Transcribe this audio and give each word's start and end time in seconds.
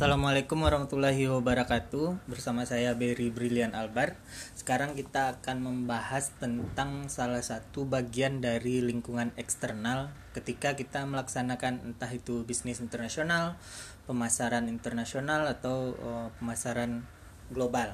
Assalamualaikum 0.00 0.64
warahmatullahi 0.64 1.28
wabarakatuh. 1.28 2.24
Bersama 2.24 2.64
saya 2.64 2.96
Berry 2.96 3.28
Brilian 3.28 3.76
Albar. 3.76 4.16
Sekarang 4.56 4.96
kita 4.96 5.36
akan 5.36 5.60
membahas 5.60 6.32
tentang 6.40 7.12
salah 7.12 7.44
satu 7.44 7.84
bagian 7.84 8.40
dari 8.40 8.80
lingkungan 8.80 9.28
eksternal 9.36 10.08
Ketika 10.32 10.72
kita 10.72 11.04
melaksanakan 11.04 11.84
entah 11.84 12.08
itu 12.16 12.48
bisnis 12.48 12.80
internasional 12.80 13.60
Pemasaran 14.08 14.72
internasional 14.72 15.44
atau 15.44 15.92
uh, 16.00 16.32
pemasaran 16.40 17.04
global. 17.52 17.92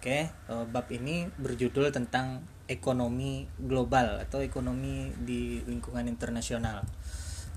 Oke, 0.00 0.32
uh, 0.48 0.64
bab 0.64 0.88
ini 0.96 1.28
berjudul 1.28 1.92
tentang 1.92 2.40
ekonomi 2.72 3.44
global 3.60 4.24
atau 4.24 4.40
ekonomi 4.40 5.12
di 5.20 5.60
lingkungan 5.68 6.08
internasional 6.08 6.88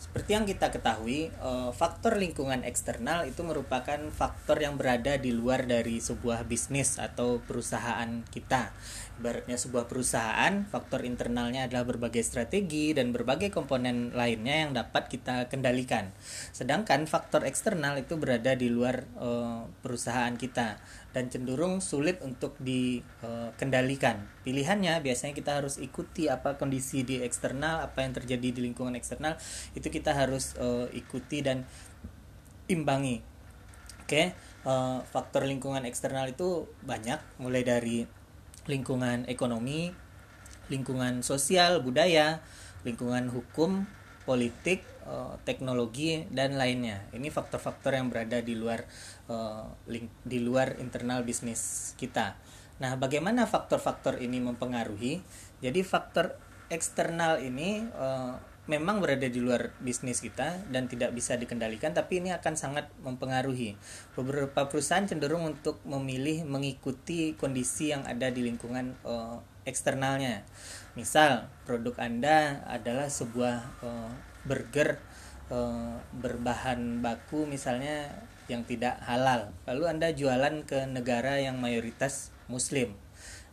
seperti 0.07 0.33
yang 0.33 0.49
kita 0.49 0.73
ketahui, 0.73 1.29
eh, 1.29 1.69
faktor 1.77 2.17
lingkungan 2.17 2.65
eksternal 2.65 3.29
itu 3.29 3.45
merupakan 3.45 3.99
faktor 4.09 4.57
yang 4.57 4.73
berada 4.73 5.13
di 5.19 5.29
luar 5.29 5.69
dari 5.69 6.01
sebuah 6.01 6.41
bisnis 6.47 6.97
atau 6.97 7.37
perusahaan 7.43 8.25
kita. 8.33 8.73
Ibaratnya 9.17 9.57
sebuah 9.57 9.89
perusahaan, 9.89 10.61
faktor 10.69 11.01
internalnya 11.01 11.65
adalah 11.65 11.89
berbagai 11.89 12.21
strategi 12.21 12.93
dan 12.93 13.09
berbagai 13.09 13.49
komponen 13.49 14.13
lainnya 14.13 14.69
yang 14.69 14.71
dapat 14.77 15.09
kita 15.09 15.49
kendalikan. 15.49 16.13
Sedangkan 16.53 17.09
faktor 17.09 17.41
eksternal 17.41 17.97
itu 17.97 18.13
berada 18.21 18.53
di 18.53 18.69
luar 18.69 19.09
uh, 19.17 19.65
perusahaan 19.81 20.37
kita 20.37 20.77
dan 21.17 21.33
cenderung 21.33 21.81
sulit 21.81 22.21
untuk 22.21 22.61
dikendalikan. 22.61 24.21
Uh, 24.21 24.45
Pilihannya 24.45 25.01
biasanya 25.01 25.33
kita 25.33 25.65
harus 25.65 25.81
ikuti 25.81 26.29
apa 26.29 26.53
kondisi 26.61 27.01
di 27.01 27.17
eksternal, 27.25 27.81
apa 27.81 28.05
yang 28.05 28.13
terjadi 28.13 28.53
di 28.53 28.61
lingkungan 28.69 28.93
eksternal, 28.93 29.33
itu 29.73 29.89
kita 29.89 30.13
harus 30.13 30.53
uh, 30.61 30.85
ikuti 30.93 31.41
dan 31.41 31.65
imbangi. 32.69 33.25
Oke, 34.07 34.13
okay? 34.13 34.25
uh, 34.63 35.03
faktor 35.03 35.43
lingkungan 35.43 35.83
eksternal 35.83 36.31
itu 36.31 36.63
banyak, 36.85 37.19
mulai 37.43 37.65
dari 37.65 38.07
lingkungan 38.67 39.23
ekonomi, 39.31 39.91
lingkungan 40.67 41.23
sosial, 41.23 41.79
budaya, 41.79 42.43
lingkungan 42.83 43.31
hukum, 43.31 43.87
politik, 44.27 44.83
eh, 45.07 45.35
teknologi 45.47 46.27
dan 46.29 46.59
lainnya. 46.59 47.07
Ini 47.15 47.31
faktor-faktor 47.31 47.95
yang 47.95 48.11
berada 48.11 48.43
di 48.43 48.53
luar 48.53 48.83
eh, 49.31 49.65
di 50.23 50.39
luar 50.43 50.75
internal 50.83 51.23
bisnis 51.23 51.95
kita. 51.95 52.35
Nah, 52.77 52.93
bagaimana 52.99 53.49
faktor-faktor 53.49 54.21
ini 54.21 54.37
mempengaruhi? 54.43 55.23
Jadi 55.63 55.81
faktor 55.81 56.35
eksternal 56.67 57.39
ini 57.39 57.87
eh, 57.87 58.35
memang 58.67 58.99
berada 58.99 59.25
di 59.27 59.39
luar 59.39 59.71
bisnis 59.79 60.19
kita 60.19 60.67
dan 60.67 60.91
tidak 60.91 61.15
bisa 61.15 61.39
dikendalikan 61.39 61.95
tapi 61.95 62.19
ini 62.19 62.35
akan 62.35 62.53
sangat 62.59 62.91
mempengaruhi. 62.99 63.79
Beberapa 64.13 64.67
perusahaan 64.67 65.07
cenderung 65.07 65.47
untuk 65.47 65.79
memilih 65.87 66.43
mengikuti 66.43 67.33
kondisi 67.39 67.95
yang 67.95 68.03
ada 68.03 68.27
di 68.27 68.43
lingkungan 68.43 68.93
uh, 69.07 69.39
eksternalnya. 69.63 70.43
Misal 70.99 71.47
produk 71.63 71.95
anda 71.99 72.63
adalah 72.67 73.07
sebuah 73.07 73.83
uh, 73.83 74.11
burger 74.43 74.99
uh, 75.51 75.99
berbahan 76.15 77.03
baku 77.03 77.47
misalnya 77.47 78.11
yang 78.47 78.63
tidak 78.63 78.95
halal 79.03 79.51
lalu 79.67 79.83
anda 79.91 80.07
jualan 80.15 80.63
ke 80.63 80.87
negara 80.87 81.35
yang 81.35 81.59
mayoritas 81.59 82.31
muslim 82.47 82.95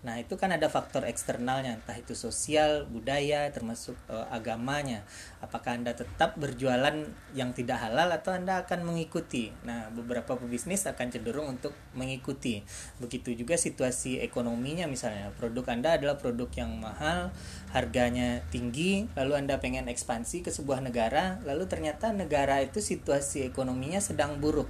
Nah, 0.05 0.21
itu 0.21 0.37
kan 0.37 0.53
ada 0.53 0.69
faktor 0.69 1.09
eksternalnya, 1.09 1.81
entah 1.81 1.97
itu 1.97 2.13
sosial, 2.13 2.85
budaya, 2.93 3.49
termasuk 3.49 3.97
e, 4.05 4.17
agamanya. 4.29 5.01
Apakah 5.41 5.81
Anda 5.81 5.97
tetap 5.97 6.37
berjualan 6.37 6.93
yang 7.33 7.57
tidak 7.57 7.81
halal 7.81 8.13
atau 8.13 8.37
Anda 8.37 8.69
akan 8.69 8.85
mengikuti? 8.85 9.49
Nah, 9.65 9.89
beberapa 9.97 10.37
pebisnis 10.37 10.85
akan 10.85 11.09
cenderung 11.09 11.57
untuk 11.57 11.73
mengikuti. 11.97 12.61
Begitu 13.01 13.33
juga 13.33 13.57
situasi 13.57 14.21
ekonominya 14.21 14.85
misalnya, 14.85 15.33
produk 15.41 15.73
Anda 15.73 15.97
adalah 15.97 16.21
produk 16.21 16.53
yang 16.53 16.77
mahal, 16.77 17.33
harganya 17.73 18.45
tinggi, 18.53 19.09
lalu 19.17 19.41
Anda 19.41 19.57
pengen 19.57 19.89
ekspansi 19.89 20.45
ke 20.45 20.53
sebuah 20.53 20.85
negara, 20.85 21.41
lalu 21.49 21.65
ternyata 21.65 22.13
negara 22.13 22.61
itu 22.61 22.85
situasi 22.85 23.49
ekonominya 23.49 24.05
sedang 24.05 24.37
buruk 24.37 24.69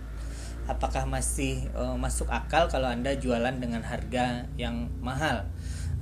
apakah 0.65 1.05
masih 1.05 1.69
uh, 1.77 1.97
masuk 2.01 2.29
akal 2.33 2.67
kalau 2.73 2.89
Anda 2.89 3.17
jualan 3.17 3.61
dengan 3.61 3.85
harga 3.85 4.49
yang 4.57 4.89
mahal 5.05 5.45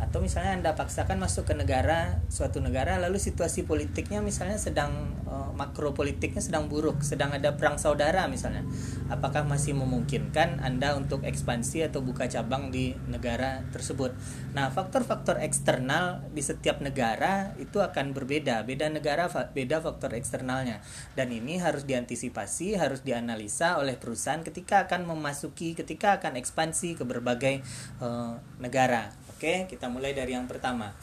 atau 0.03 0.19
misalnya 0.19 0.59
Anda 0.59 0.71
paksakan 0.75 1.23
masuk 1.23 1.47
ke 1.47 1.55
negara 1.55 2.19
suatu 2.27 2.59
negara 2.59 2.99
lalu 2.99 3.23
situasi 3.23 3.63
politiknya 3.63 4.19
misalnya 4.19 4.59
sedang 4.59 4.91
uh, 5.31 5.55
makro 5.55 5.95
politiknya 5.95 6.43
sedang 6.43 6.67
buruk, 6.67 7.07
sedang 7.07 7.31
ada 7.31 7.55
perang 7.55 7.79
saudara 7.79 8.27
misalnya. 8.27 8.67
Apakah 9.07 9.47
masih 9.47 9.79
memungkinkan 9.79 10.59
Anda 10.59 10.99
untuk 10.99 11.23
ekspansi 11.23 11.87
atau 11.87 12.03
buka 12.03 12.27
cabang 12.27 12.75
di 12.75 12.99
negara 13.07 13.63
tersebut? 13.71 14.11
Nah, 14.53 14.69
faktor-faktor 14.75 15.39
eksternal 15.41 16.27
di 16.35 16.43
setiap 16.43 16.83
negara 16.83 17.55
itu 17.63 17.79
akan 17.79 18.11
berbeda. 18.13 18.67
Beda 18.67 18.91
negara 18.91 19.31
beda 19.31 19.79
faktor 19.81 20.19
eksternalnya. 20.19 20.83
Dan 21.15 21.31
ini 21.31 21.63
harus 21.63 21.87
diantisipasi, 21.87 22.75
harus 22.77 23.07
dianalisa 23.07 23.79
oleh 23.79 23.95
perusahaan 23.97 24.43
ketika 24.43 24.91
akan 24.91 25.07
memasuki 25.07 25.79
ketika 25.79 26.19
akan 26.19 26.37
ekspansi 26.37 26.99
ke 26.99 27.05
berbagai 27.07 27.63
uh, 28.03 28.37
negara. 28.59 29.15
Oke, 29.43 29.67
kita 29.67 29.91
mulai 29.91 30.15
dari 30.15 30.39
yang 30.39 30.47
pertama. 30.47 30.95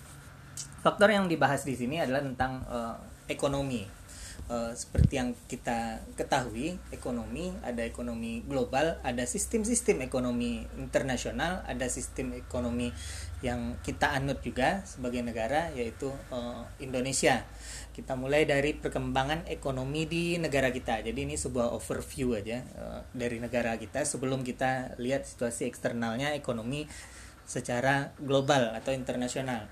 Faktor 0.80 1.12
yang 1.12 1.28
dibahas 1.28 1.68
di 1.68 1.76
sini 1.76 2.00
adalah 2.00 2.24
tentang 2.24 2.64
uh, 2.72 2.96
ekonomi. 3.28 3.84
Uh, 4.48 4.72
seperti 4.72 5.20
yang 5.20 5.36
kita 5.52 6.00
ketahui, 6.16 6.80
ekonomi 6.88 7.52
ada 7.60 7.84
ekonomi 7.84 8.40
global, 8.48 8.96
ada 9.04 9.28
sistem-sistem 9.28 10.08
ekonomi 10.08 10.64
internasional, 10.80 11.68
ada 11.68 11.92
sistem 11.92 12.32
ekonomi 12.32 12.96
yang 13.44 13.76
kita 13.84 14.16
anut 14.16 14.40
juga 14.40 14.88
sebagai 14.88 15.20
negara 15.20 15.76
yaitu 15.76 16.08
uh, 16.32 16.64
Indonesia. 16.80 17.44
Kita 17.92 18.16
mulai 18.16 18.48
dari 18.48 18.72
perkembangan 18.72 19.52
ekonomi 19.52 20.08
di 20.08 20.40
negara 20.40 20.72
kita. 20.72 21.04
Jadi 21.04 21.28
ini 21.28 21.36
sebuah 21.36 21.76
overview 21.76 22.40
aja 22.40 22.64
uh, 22.80 23.04
dari 23.12 23.44
negara 23.44 23.76
kita 23.76 24.08
sebelum 24.08 24.48
kita 24.48 24.96
lihat 24.96 25.28
situasi 25.28 25.68
eksternalnya 25.68 26.32
ekonomi 26.40 26.88
secara 27.50 28.14
global 28.22 28.78
atau 28.78 28.94
internasional. 28.94 29.66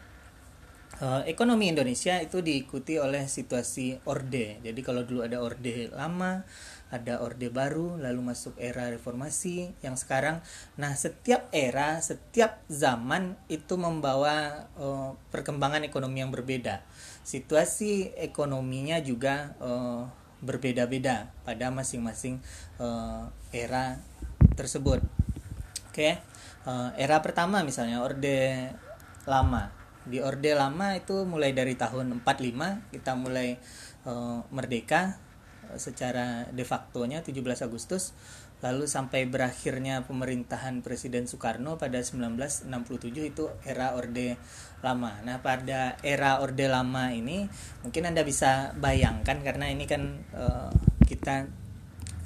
Uh, 0.97 1.21
ekonomi 1.29 1.69
Indonesia 1.69 2.17
itu 2.17 2.41
diikuti 2.41 2.97
oleh 2.97 3.29
situasi 3.29 4.01
orde. 4.09 4.57
Jadi 4.65 4.81
kalau 4.81 5.05
dulu 5.05 5.21
ada 5.21 5.37
orde 5.45 5.93
lama, 5.93 6.41
ada 6.89 7.21
orde 7.21 7.53
baru, 7.53 8.01
lalu 8.01 8.33
masuk 8.33 8.57
era 8.57 8.89
reformasi 8.89 9.77
yang 9.85 9.93
sekarang. 9.93 10.41
Nah, 10.73 10.97
setiap 10.97 11.53
era, 11.53 12.01
setiap 12.01 12.65
zaman 12.65 13.37
itu 13.45 13.77
membawa 13.77 14.65
uh, 14.81 15.13
perkembangan 15.29 15.85
ekonomi 15.85 16.25
yang 16.25 16.33
berbeda. 16.33 16.81
Situasi 17.21 18.17
ekonominya 18.17 18.97
juga 18.97 19.53
uh, 19.61 20.09
berbeda-beda 20.41 21.29
pada 21.45 21.69
masing-masing 21.69 22.41
uh, 22.81 23.29
era 23.53 24.01
tersebut. 24.57 25.05
Oke. 25.93 25.93
Okay? 25.93 26.36
Uh, 26.67 26.91
era 26.99 27.23
pertama 27.23 27.63
misalnya 27.63 28.03
orde 28.03 28.69
lama 29.23 29.71
di 30.07 30.19
orde 30.19 30.55
lama 30.55 30.95
itu 30.95 31.23
mulai 31.23 31.51
dari 31.55 31.75
tahun 31.79 32.23
45 32.23 32.93
kita 32.95 33.11
mulai 33.15 33.55
uh, 34.03 34.43
merdeka 34.51 35.15
uh, 35.71 35.79
secara 35.79 36.47
de 36.51 36.67
facto-nya 36.67 37.23
17 37.23 37.39
Agustus 37.63 38.11
lalu 38.57 38.89
sampai 38.89 39.29
berakhirnya 39.29 40.01
pemerintahan 40.09 40.81
Presiden 40.81 41.29
Soekarno 41.29 41.77
pada 41.77 42.01
1967 42.01 42.73
itu 43.13 43.53
era 43.61 43.93
Orde 43.93 44.33
Lama. 44.81 45.21
Nah, 45.21 45.45
pada 45.45 45.93
era 46.01 46.41
Orde 46.41 46.65
Lama 46.65 47.13
ini 47.13 47.45
mungkin 47.85 48.09
Anda 48.09 48.25
bisa 48.25 48.73
bayangkan 48.81 49.45
karena 49.45 49.69
ini 49.69 49.85
kan 49.85 50.25
uh, 50.33 50.73
kita 51.05 51.45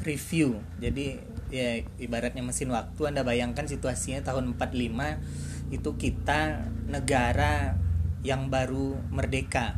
review. 0.08 0.64
Jadi 0.80 1.20
ya 1.52 1.84
ibaratnya 2.00 2.42
mesin 2.42 2.72
waktu 2.72 3.12
Anda 3.12 3.28
bayangkan 3.28 3.68
situasinya 3.68 4.24
tahun 4.24 4.56
45 4.56 5.76
itu 5.76 5.90
kita 6.00 6.68
negara 6.88 7.76
yang 8.24 8.48
baru 8.48 8.98
merdeka. 9.12 9.78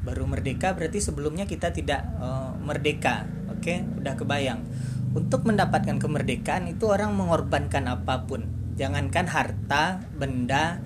Baru 0.00 0.24
merdeka 0.24 0.72
berarti 0.72 0.98
sebelumnya 1.04 1.44
kita 1.44 1.76
tidak 1.76 2.08
uh, 2.18 2.56
merdeka 2.56 3.28
oke? 3.52 3.60
Okay? 3.60 3.84
udah 4.00 4.16
kebayang. 4.16 4.64
Untuk 5.12 5.44
mendapatkan 5.44 6.00
kemerdekaan 6.00 6.70
itu 6.72 6.88
orang 6.88 7.12
mengorbankan 7.12 7.84
apa 7.90 8.24
pun. 8.24 8.48
Jangankan 8.80 9.28
harta 9.28 10.00
benda 10.16 10.80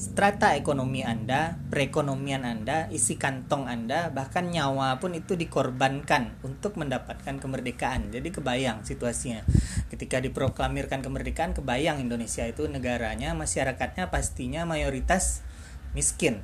strata 0.00 0.56
ekonomi 0.56 1.04
Anda, 1.04 1.60
perekonomian 1.68 2.48
Anda, 2.48 2.88
isi 2.88 3.20
kantong 3.20 3.68
Anda, 3.68 4.08
bahkan 4.08 4.48
nyawa 4.48 4.96
pun 4.96 5.12
itu 5.12 5.36
dikorbankan 5.36 6.40
untuk 6.40 6.80
mendapatkan 6.80 7.36
kemerdekaan. 7.36 8.08
Jadi 8.08 8.32
kebayang 8.32 8.80
situasinya. 8.80 9.44
Ketika 9.92 10.24
diproklamirkan 10.24 11.04
kemerdekaan, 11.04 11.52
kebayang 11.52 12.00
Indonesia 12.00 12.48
itu 12.48 12.64
negaranya, 12.64 13.36
masyarakatnya 13.36 14.08
pastinya 14.08 14.64
mayoritas 14.64 15.44
miskin. 15.92 16.40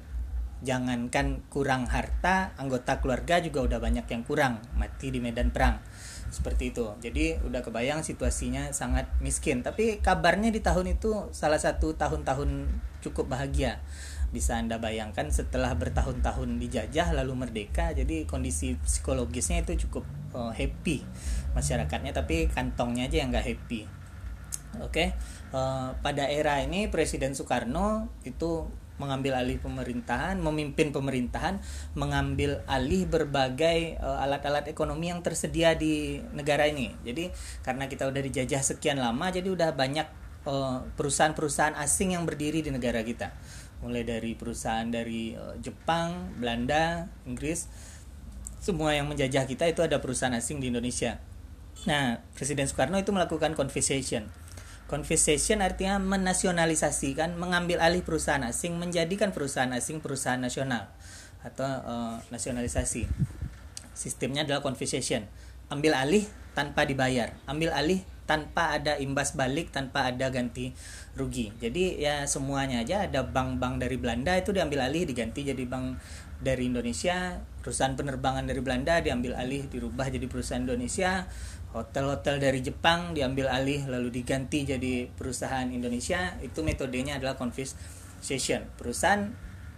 Jangankan 0.60 1.40
kurang 1.48 1.88
harta, 1.88 2.52
anggota 2.60 3.00
keluarga 3.00 3.40
juga 3.40 3.64
udah 3.64 3.78
banyak 3.80 4.04
yang 4.04 4.20
kurang 4.28 4.60
mati 4.76 5.08
di 5.08 5.20
medan 5.24 5.48
perang. 5.48 5.80
Seperti 6.30 6.74
itu. 6.74 6.86
Jadi 7.02 7.38
udah 7.42 7.62
kebayang 7.62 8.02
situasinya 8.02 8.70
sangat 8.74 9.08
miskin. 9.22 9.62
Tapi 9.62 10.02
kabarnya 10.02 10.50
di 10.50 10.60
tahun 10.60 10.98
itu 10.98 11.30
salah 11.30 11.58
satu 11.58 11.94
tahun-tahun 11.94 12.68
cukup 13.02 13.30
bahagia. 13.30 13.80
Bisa 14.34 14.58
anda 14.58 14.82
bayangkan 14.82 15.30
setelah 15.30 15.72
bertahun-tahun 15.78 16.58
dijajah 16.58 17.14
lalu 17.14 17.46
merdeka 17.46 17.94
jadi 17.94 18.26
kondisi 18.26 18.74
psikologisnya 18.82 19.62
itu 19.62 19.86
cukup 19.86 20.02
uh, 20.34 20.50
happy 20.50 21.06
masyarakatnya 21.54 22.10
tapi 22.10 22.50
kantongnya 22.50 23.06
aja 23.06 23.16
yang 23.22 23.30
nggak 23.30 23.46
happy. 23.46 23.86
Oke? 24.82 24.90
Okay? 24.92 25.08
uh, 25.56 25.94
pada 26.02 26.26
era 26.26 26.60
ini 26.62 26.90
Presiden 26.90 27.32
Soekarno 27.32 28.10
itu 28.26 28.66
mengambil 28.96 29.36
alih 29.36 29.60
pemerintahan, 29.60 30.40
memimpin 30.40 30.92
pemerintahan, 30.92 31.60
mengambil 31.92 32.64
alih 32.64 33.04
berbagai 33.04 34.00
uh, 34.00 34.24
alat-alat 34.24 34.68
ekonomi 34.72 35.12
yang 35.12 35.20
tersedia 35.20 35.76
di 35.76 36.20
negara 36.32 36.68
ini. 36.68 36.92
Jadi 37.04 37.28
karena 37.60 37.88
kita 37.88 38.08
udah 38.08 38.22
dijajah 38.24 38.62
sekian 38.64 39.00
lama, 39.00 39.28
jadi 39.28 39.48
udah 39.52 39.76
banyak 39.76 40.08
uh, 40.48 40.84
perusahaan-perusahaan 40.96 41.76
asing 41.76 42.16
yang 42.16 42.24
berdiri 42.24 42.64
di 42.64 42.72
negara 42.72 43.04
kita. 43.04 43.36
Mulai 43.84 44.08
dari 44.08 44.32
perusahaan 44.32 44.88
dari 44.88 45.36
uh, 45.36 45.60
Jepang, 45.60 46.32
Belanda, 46.40 47.12
Inggris, 47.28 47.68
semua 48.64 48.96
yang 48.96 49.06
menjajah 49.06 49.44
kita 49.44 49.68
itu 49.68 49.84
ada 49.84 50.00
perusahaan 50.00 50.32
asing 50.32 50.64
di 50.64 50.72
Indonesia. 50.72 51.20
Nah, 51.84 52.24
Presiden 52.32 52.64
Soekarno 52.64 52.96
itu 52.96 53.12
melakukan 53.12 53.52
confiscation 53.52 54.45
Confiscation 54.86 55.66
artinya 55.66 55.98
menasionalisasikan, 55.98 57.34
mengambil 57.34 57.82
alih 57.82 58.06
perusahaan 58.06 58.42
asing, 58.46 58.78
menjadikan 58.78 59.34
perusahaan 59.34 59.70
asing 59.74 59.98
perusahaan 59.98 60.38
nasional 60.38 60.86
atau 61.42 61.66
uh, 61.66 62.16
nasionalisasi. 62.30 63.10
Sistemnya 63.98 64.46
adalah 64.46 64.62
confiscation, 64.62 65.26
ambil 65.74 65.98
alih 65.98 66.22
tanpa 66.54 66.86
dibayar, 66.86 67.34
ambil 67.50 67.74
alih 67.74 68.06
tanpa 68.26 68.74
ada 68.74 68.98
imbas 68.98 69.38
balik, 69.38 69.70
tanpa 69.70 70.10
ada 70.10 70.30
ganti 70.30 70.74
rugi. 71.14 71.54
Jadi 71.62 72.02
ya 72.02 72.26
semuanya 72.26 72.82
aja 72.82 73.06
ada 73.06 73.22
bank-bank 73.22 73.82
dari 73.82 73.96
Belanda 73.98 74.34
itu 74.34 74.50
diambil 74.50 74.86
alih 74.86 75.06
diganti 75.06 75.46
jadi 75.46 75.62
bank 75.66 75.98
dari 76.36 76.68
Indonesia, 76.68 77.40
perusahaan 77.64 77.96
penerbangan 77.96 78.44
dari 78.44 78.60
Belanda 78.60 79.00
diambil 79.00 79.38
alih 79.40 79.64
dirubah 79.72 80.12
jadi 80.12 80.26
perusahaan 80.28 80.60
Indonesia, 80.60 81.24
hotel-hotel 81.76 82.40
dari 82.40 82.64
Jepang 82.64 83.12
diambil 83.12 83.52
alih 83.52 83.84
lalu 83.84 84.08
diganti 84.08 84.64
jadi 84.64 85.12
perusahaan 85.12 85.68
Indonesia. 85.68 86.40
Itu 86.40 86.64
metodenya 86.64 87.20
adalah 87.20 87.36
confiscation 87.36 88.64
perusahaan 88.80 89.28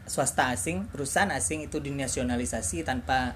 swasta 0.08 0.56
asing 0.56 0.88
perusahaan 0.88 1.28
asing 1.34 1.68
itu 1.68 1.82
dinasionalisasi 1.82 2.86
tanpa 2.86 3.34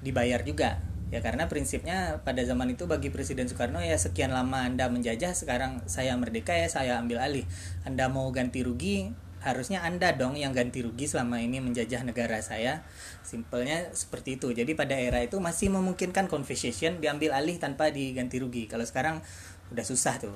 dibayar 0.00 0.40
juga. 0.46 0.78
Ya 1.06 1.22
karena 1.22 1.46
prinsipnya 1.46 2.18
pada 2.26 2.42
zaman 2.42 2.74
itu 2.74 2.90
bagi 2.90 3.14
Presiden 3.14 3.46
Soekarno 3.46 3.78
ya 3.78 3.94
sekian 3.94 4.34
lama 4.34 4.66
Anda 4.66 4.90
menjajah 4.90 5.38
sekarang 5.38 5.86
saya 5.86 6.18
merdeka 6.18 6.50
ya 6.50 6.66
saya 6.66 6.98
ambil 6.98 7.22
alih. 7.22 7.46
Anda 7.86 8.10
mau 8.10 8.26
ganti 8.34 8.66
rugi 8.66 9.14
harusnya 9.46 9.86
Anda 9.86 10.18
dong 10.18 10.34
yang 10.34 10.50
ganti 10.50 10.82
rugi 10.82 11.06
selama 11.06 11.38
ini 11.38 11.62
menjajah 11.62 12.02
negara 12.02 12.42
saya. 12.42 12.82
Simpelnya 13.22 13.94
seperti 13.94 14.42
itu. 14.42 14.50
Jadi 14.50 14.74
pada 14.74 14.98
era 14.98 15.22
itu 15.22 15.38
masih 15.38 15.70
memungkinkan 15.70 16.26
confiscation 16.26 16.98
diambil 16.98 17.38
alih 17.38 17.62
tanpa 17.62 17.94
diganti 17.94 18.42
rugi. 18.42 18.66
Kalau 18.66 18.82
sekarang 18.82 19.22
udah 19.70 19.86
susah 19.86 20.18
tuh. 20.18 20.34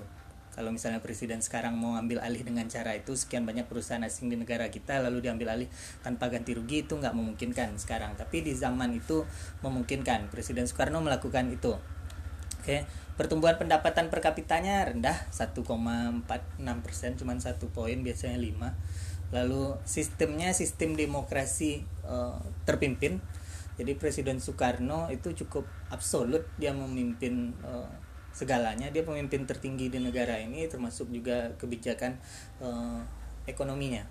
Kalau 0.51 0.71
misalnya 0.71 0.99
presiden 1.03 1.43
sekarang 1.43 1.79
mau 1.79 1.95
ambil 1.95 2.23
alih 2.23 2.43
dengan 2.43 2.67
cara 2.67 2.95
itu 2.95 3.15
sekian 3.15 3.47
banyak 3.47 3.71
perusahaan 3.71 4.03
asing 4.03 4.31
di 4.31 4.37
negara 4.39 4.67
kita 4.67 4.99
lalu 4.99 5.23
diambil 5.23 5.55
alih 5.55 5.69
tanpa 6.03 6.27
ganti 6.27 6.55
rugi 6.59 6.87
itu 6.87 6.95
nggak 6.95 7.15
memungkinkan 7.15 7.79
sekarang. 7.79 8.15
Tapi 8.15 8.47
di 8.47 8.55
zaman 8.55 8.95
itu 8.95 9.27
memungkinkan. 9.67 10.31
Presiden 10.31 10.67
Soekarno 10.71 11.03
melakukan 11.03 11.51
itu. 11.51 11.75
Oke, 12.61 12.85
pertumbuhan 13.17 13.57
pendapatan 13.57 14.13
per 14.13 14.21
kapitanya 14.21 14.85
rendah 14.85 15.17
1,46 15.33 15.65
persen, 16.85 17.17
cuman 17.17 17.41
satu 17.41 17.73
poin 17.73 17.97
biasanya 18.05 18.37
5. 18.37 18.69
Lalu 19.31 19.79
sistemnya 19.87 20.51
sistem 20.51 20.99
demokrasi 20.99 21.87
uh, 22.07 22.39
terpimpin. 22.67 23.23
Jadi 23.81 23.97
Presiden 23.97 24.43
Soekarno 24.43 25.09
itu 25.09 25.33
cukup 25.33 25.65
absolut 25.89 26.45
dia 26.61 26.75
memimpin 26.75 27.55
uh, 27.65 27.89
segalanya. 28.35 28.91
Dia 28.91 29.07
pemimpin 29.07 29.47
tertinggi 29.47 29.89
di 29.89 29.99
negara 30.03 30.37
ini 30.37 30.67
termasuk 30.67 31.09
juga 31.09 31.55
kebijakan 31.57 32.19
uh, 32.61 33.01
ekonominya. 33.47 34.05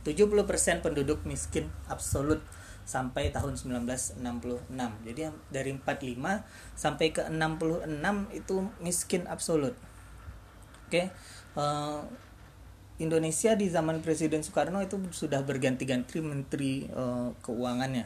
70% 0.00 0.80
penduduk 0.80 1.28
miskin 1.28 1.68
absolut 1.84 2.40
sampai 2.88 3.30
tahun 3.30 3.54
1966. 3.54 4.18
Jadi 4.80 5.20
dari 5.52 5.70
45 5.76 6.18
sampai 6.74 7.06
ke 7.12 7.22
66 7.28 7.86
itu 8.34 8.56
miskin 8.80 9.22
absolut. 9.28 9.76
Oke. 10.88 10.90
Okay? 10.90 11.06
Uh, 11.54 12.02
Indonesia 13.00 13.56
di 13.56 13.72
zaman 13.72 14.04
Presiden 14.04 14.44
Soekarno 14.44 14.84
itu 14.84 15.00
sudah 15.08 15.40
berganti-ganti 15.40 16.20
menteri 16.20 16.84
uh, 16.92 17.32
keuangannya. 17.40 18.04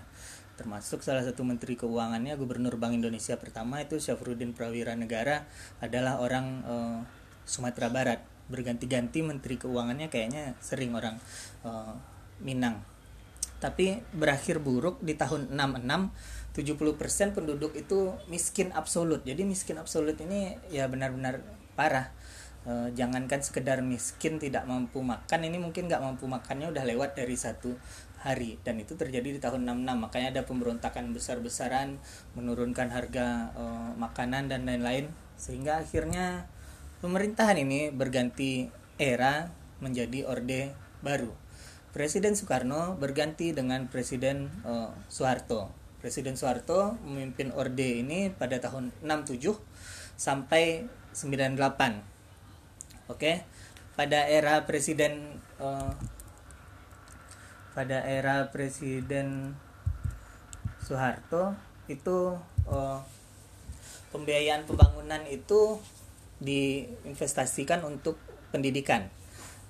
Termasuk 0.55 1.03
salah 1.03 1.27
satu 1.27 1.43
menteri 1.43 1.75
keuangannya 1.75 2.39
Gubernur 2.39 2.79
Bank 2.79 2.95
Indonesia 2.95 3.35
pertama 3.35 3.83
itu 3.83 3.99
Syafruddin 3.99 4.55
Prawira 4.55 4.95
Negara 4.95 5.51
adalah 5.83 6.23
orang 6.23 6.47
uh, 6.63 6.99
Sumatera 7.43 7.91
Barat. 7.91 8.23
Berganti-ganti 8.47 9.27
menteri 9.27 9.59
keuangannya 9.59 10.07
kayaknya 10.07 10.55
sering 10.63 10.95
orang 10.95 11.19
uh, 11.67 11.99
Minang. 12.39 12.87
Tapi 13.59 13.99
berakhir 14.15 14.63
buruk 14.63 15.03
di 15.03 15.19
tahun 15.19 15.51
66 15.51 16.55
70% 16.55 17.35
penduduk 17.35 17.75
itu 17.75 18.15
miskin 18.31 18.71
absolut. 18.71 19.27
Jadi 19.27 19.43
miskin 19.43 19.75
absolut 19.75 20.15
ini 20.23 20.55
ya 20.71 20.87
benar-benar 20.87 21.43
parah 21.75 22.15
e, 22.65 22.91
jangankan 22.97 23.41
sekedar 23.41 23.81
miskin 23.81 24.43
tidak 24.43 24.65
mampu 24.65 25.01
makan 25.01 25.41
ini 25.47 25.61
mungkin 25.61 25.87
nggak 25.87 26.03
mampu 26.03 26.29
makannya 26.29 26.73
udah 26.73 26.85
lewat 26.85 27.17
dari 27.17 27.37
satu 27.37 27.77
hari 28.25 28.57
dan 28.65 28.81
itu 28.81 28.97
terjadi 28.97 29.37
di 29.37 29.41
tahun 29.41 29.69
66 29.69 30.05
makanya 30.05 30.29
ada 30.35 30.43
pemberontakan 30.49 31.13
besar-besaran 31.13 32.01
menurunkan 32.35 32.89
harga 32.91 33.53
e, 33.55 33.65
makanan 34.01 34.53
dan 34.53 34.67
lain-lain 34.69 35.09
sehingga 35.37 35.85
akhirnya 35.85 36.49
pemerintahan 37.05 37.61
ini 37.61 37.93
berganti 37.93 38.69
era 38.97 39.53
menjadi 39.83 40.25
orde 40.25 40.73
baru 41.05 41.45
Presiden 41.95 42.35
Soekarno 42.35 42.99
berganti 42.99 43.55
dengan 43.55 43.87
Presiden 43.87 44.51
uh, 44.67 44.91
Soeharto. 45.07 45.71
Presiden 46.03 46.35
Soeharto 46.35 46.99
memimpin 47.07 47.55
Orde 47.55 48.03
ini 48.03 48.35
pada 48.35 48.59
tahun 48.59 48.91
67 49.07 49.55
sampai 50.19 50.91
98. 51.15 52.14
Oke. 53.09 53.45
Pada 53.95 54.27
era 54.27 54.67
Presiden 54.67 55.39
uh, 55.63 55.95
pada 57.75 58.03
era 58.07 58.51
Presiden 58.51 59.55
Soeharto 60.83 61.55
itu 61.91 62.39
uh, 62.67 62.99
pembiayaan 64.15 64.67
pembangunan 64.67 65.23
itu 65.27 65.79
diinvestasikan 66.39 67.83
untuk 67.83 68.19
pendidikan 68.55 69.11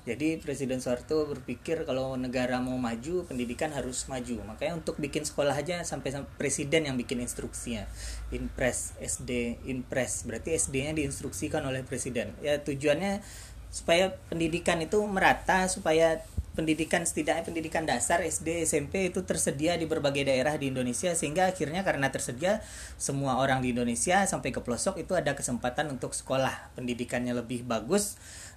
jadi 0.04 0.36
Presiden 0.36 0.84
Soeharto 0.84 1.24
berpikir 1.24 1.88
kalau 1.88 2.12
negara 2.20 2.60
mau 2.60 2.76
maju, 2.76 3.24
pendidikan 3.24 3.72
harus 3.72 4.04
maju. 4.04 4.44
Makanya 4.44 4.76
untuk 4.76 5.00
bikin 5.00 5.24
sekolah 5.24 5.56
aja 5.56 5.80
sampai, 5.80 6.12
presiden 6.36 6.84
yang 6.84 7.00
bikin 7.00 7.24
instruksinya. 7.24 7.88
Impres 8.28 8.92
SD, 9.00 9.64
Impres. 9.64 10.28
Berarti 10.28 10.52
SD-nya 10.60 10.92
diinstruksikan 10.92 11.64
oleh 11.64 11.80
presiden. 11.88 12.36
Ya 12.44 12.60
tujuannya 12.60 13.24
supaya 13.72 14.12
pendidikan 14.28 14.76
itu 14.84 15.00
merata, 15.08 15.72
supaya 15.72 16.20
pendidikan 16.54 17.02
setidaknya 17.02 17.42
pendidikan 17.42 17.82
dasar 17.82 18.22
SD 18.22 18.62
SMP 18.62 19.10
itu 19.10 19.26
tersedia 19.26 19.74
di 19.74 19.90
berbagai 19.90 20.22
daerah 20.22 20.54
di 20.54 20.70
Indonesia 20.70 21.10
sehingga 21.18 21.50
akhirnya 21.50 21.82
karena 21.82 22.14
tersedia 22.14 22.62
semua 22.94 23.42
orang 23.42 23.58
di 23.58 23.74
Indonesia 23.74 24.22
sampai 24.22 24.54
ke 24.54 24.62
pelosok 24.62 25.02
itu 25.02 25.18
ada 25.18 25.34
kesempatan 25.34 25.90
untuk 25.90 26.14
sekolah 26.14 26.70
pendidikannya 26.78 27.34
lebih 27.34 27.66
bagus 27.66 28.14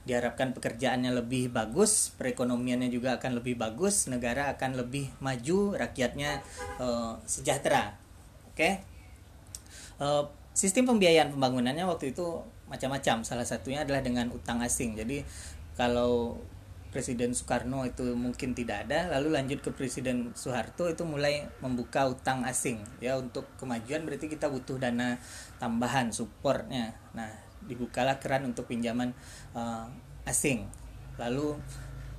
diharapkan 0.08 0.56
pekerjaannya 0.56 1.12
lebih 1.12 1.52
bagus 1.52 2.16
perekonomiannya 2.16 2.88
juga 2.88 3.20
akan 3.20 3.44
lebih 3.44 3.60
bagus 3.60 4.08
negara 4.08 4.56
akan 4.56 4.80
lebih 4.80 5.12
maju 5.20 5.76
rakyatnya 5.76 6.40
uh, 6.80 7.20
sejahtera. 7.28 8.00
Oke? 8.48 8.56
Okay? 8.56 8.74
uh, 10.02 10.06
eh, 10.06 10.24
sistem 10.56 10.90
pembiayaan 10.90 11.34
pembangunannya 11.34 11.86
waktu 11.86 12.16
itu 12.16 12.42
macam-macam. 12.72 13.22
Salah 13.28 13.46
satunya 13.46 13.84
adalah 13.84 14.02
dengan 14.02 14.30
utang 14.34 14.62
asing. 14.62 14.98
Jadi 14.98 15.22
kalau 15.78 16.38
Presiden 16.88 17.36
Soekarno 17.36 17.84
itu 17.84 18.16
mungkin 18.16 18.56
tidak 18.56 18.88
ada 18.88 19.12
lalu 19.20 19.36
lanjut 19.36 19.60
ke 19.60 19.70
Presiden 19.76 20.32
Soeharto 20.34 20.88
itu 20.88 21.04
mulai 21.04 21.46
membuka 21.62 22.08
utang 22.08 22.48
asing. 22.48 22.82
Ya 23.04 23.20
untuk 23.20 23.46
kemajuan 23.60 24.08
berarti 24.08 24.32
kita 24.32 24.48
butuh 24.48 24.80
dana 24.80 25.20
tambahan 25.62 26.10
supportnya. 26.10 26.96
Nah 27.14 27.47
dibukalah 27.68 28.18
keran 28.18 28.48
untuk 28.48 28.66
pinjaman 28.72 29.12
uh, 29.54 29.86
asing. 30.24 30.68
Lalu 31.20 31.60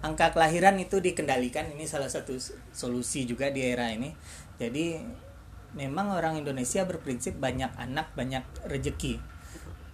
angka 0.04 0.30
kelahiran 0.30 0.78
itu 0.78 1.00
dikendalikan. 1.02 1.66
Ini 1.72 1.84
salah 1.88 2.12
satu 2.12 2.36
solusi 2.70 3.24
juga 3.24 3.50
di 3.50 3.64
era 3.64 3.90
ini. 3.90 4.12
Jadi 4.60 5.00
memang 5.76 6.16
orang 6.16 6.40
Indonesia 6.40 6.84
berprinsip 6.88 7.36
banyak 7.36 7.72
anak 7.76 8.16
banyak 8.16 8.44
rejeki 8.68 9.20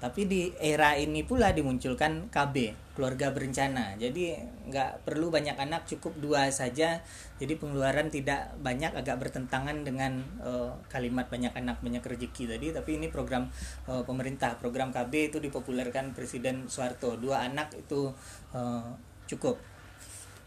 tapi 0.04 0.28
di 0.28 0.52
era 0.60 1.00
ini 1.00 1.24
pula 1.24 1.56
dimunculkan 1.56 2.28
KB 2.28 2.76
keluarga 2.92 3.32
berencana. 3.32 3.96
Jadi 3.96 4.36
nggak 4.68 5.00
perlu 5.00 5.32
banyak 5.32 5.56
anak 5.56 5.88
cukup 5.88 6.12
dua 6.20 6.52
saja. 6.52 7.00
Jadi 7.40 7.56
pengeluaran 7.56 8.12
tidak 8.12 8.52
banyak 8.60 8.92
agak 8.92 9.16
bertentangan 9.16 9.80
dengan 9.80 10.20
uh, 10.44 10.76
kalimat 10.92 11.32
banyak 11.32 11.56
anak 11.56 11.80
banyak 11.80 12.04
rezeki 12.04 12.52
tadi. 12.52 12.76
Tapi 12.76 13.00
ini 13.00 13.08
program 13.08 13.48
uh, 13.88 14.04
pemerintah 14.04 14.60
program 14.60 14.92
KB 14.92 15.32
itu 15.32 15.40
dipopulerkan 15.40 16.12
Presiden 16.12 16.68
Soeharto. 16.68 17.16
Dua 17.16 17.40
anak 17.40 17.72
itu 17.72 18.12
uh, 18.52 18.84
cukup. 19.24 19.56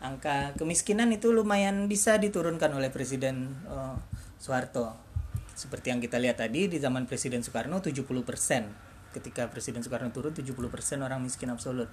Angka 0.05 0.53
kemiskinan 0.53 1.09
itu 1.09 1.33
lumayan 1.33 1.89
bisa 1.89 2.21
diturunkan 2.21 2.77
oleh 2.77 2.93
Presiden 2.93 3.57
uh, 3.65 3.97
Soeharto. 4.37 4.93
Seperti 5.57 5.89
yang 5.89 5.97
kita 5.97 6.21
lihat 6.21 6.45
tadi 6.45 6.69
di 6.69 6.77
zaman 6.77 7.09
Presiden 7.09 7.41
Soekarno 7.41 7.81
70 7.81 8.05
persen 8.21 8.86
ketika 9.15 9.47
Presiden 9.51 9.83
Soekarno 9.83 10.11
turun 10.11 10.33
70% 10.35 10.55
orang 11.03 11.19
miskin 11.23 11.51
absolut. 11.53 11.87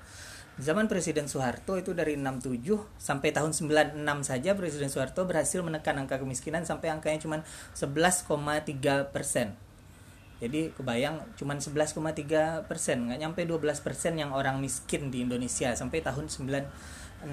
Zaman 0.54 0.86
Presiden 0.86 1.26
Soeharto 1.26 1.74
itu 1.74 1.90
dari 1.98 2.14
67 2.14 2.62
sampai 2.94 3.34
tahun 3.34 3.50
96 3.50 3.98
saja 4.22 4.50
Presiden 4.54 4.90
Soeharto 4.90 5.26
berhasil 5.26 5.58
menekan 5.66 5.98
angka 5.98 6.22
kemiskinan 6.22 6.62
sampai 6.62 6.94
angkanya 6.94 7.18
cuma 7.18 7.42
11,3 7.74 9.10
persen. 9.10 9.58
Jadi 10.38 10.70
kebayang 10.74 11.24
cuma 11.38 11.56
11,3 11.56 12.68
persen, 12.68 12.96
nggak 13.08 13.18
nyampe 13.22 13.40
12 13.46 13.80
persen 13.80 14.18
yang 14.18 14.34
orang 14.34 14.58
miskin 14.58 15.08
di 15.08 15.22
Indonesia 15.22 15.74
sampai 15.74 16.02
tahun 16.02 16.26
96. 16.26 17.30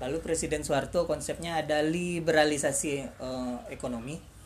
Lalu 0.00 0.16
Presiden 0.24 0.64
Soeharto 0.64 1.04
konsepnya 1.04 1.60
ada 1.60 1.84
liberalisasi 1.84 3.20
uh, 3.20 3.68
ekonomi 3.68 4.39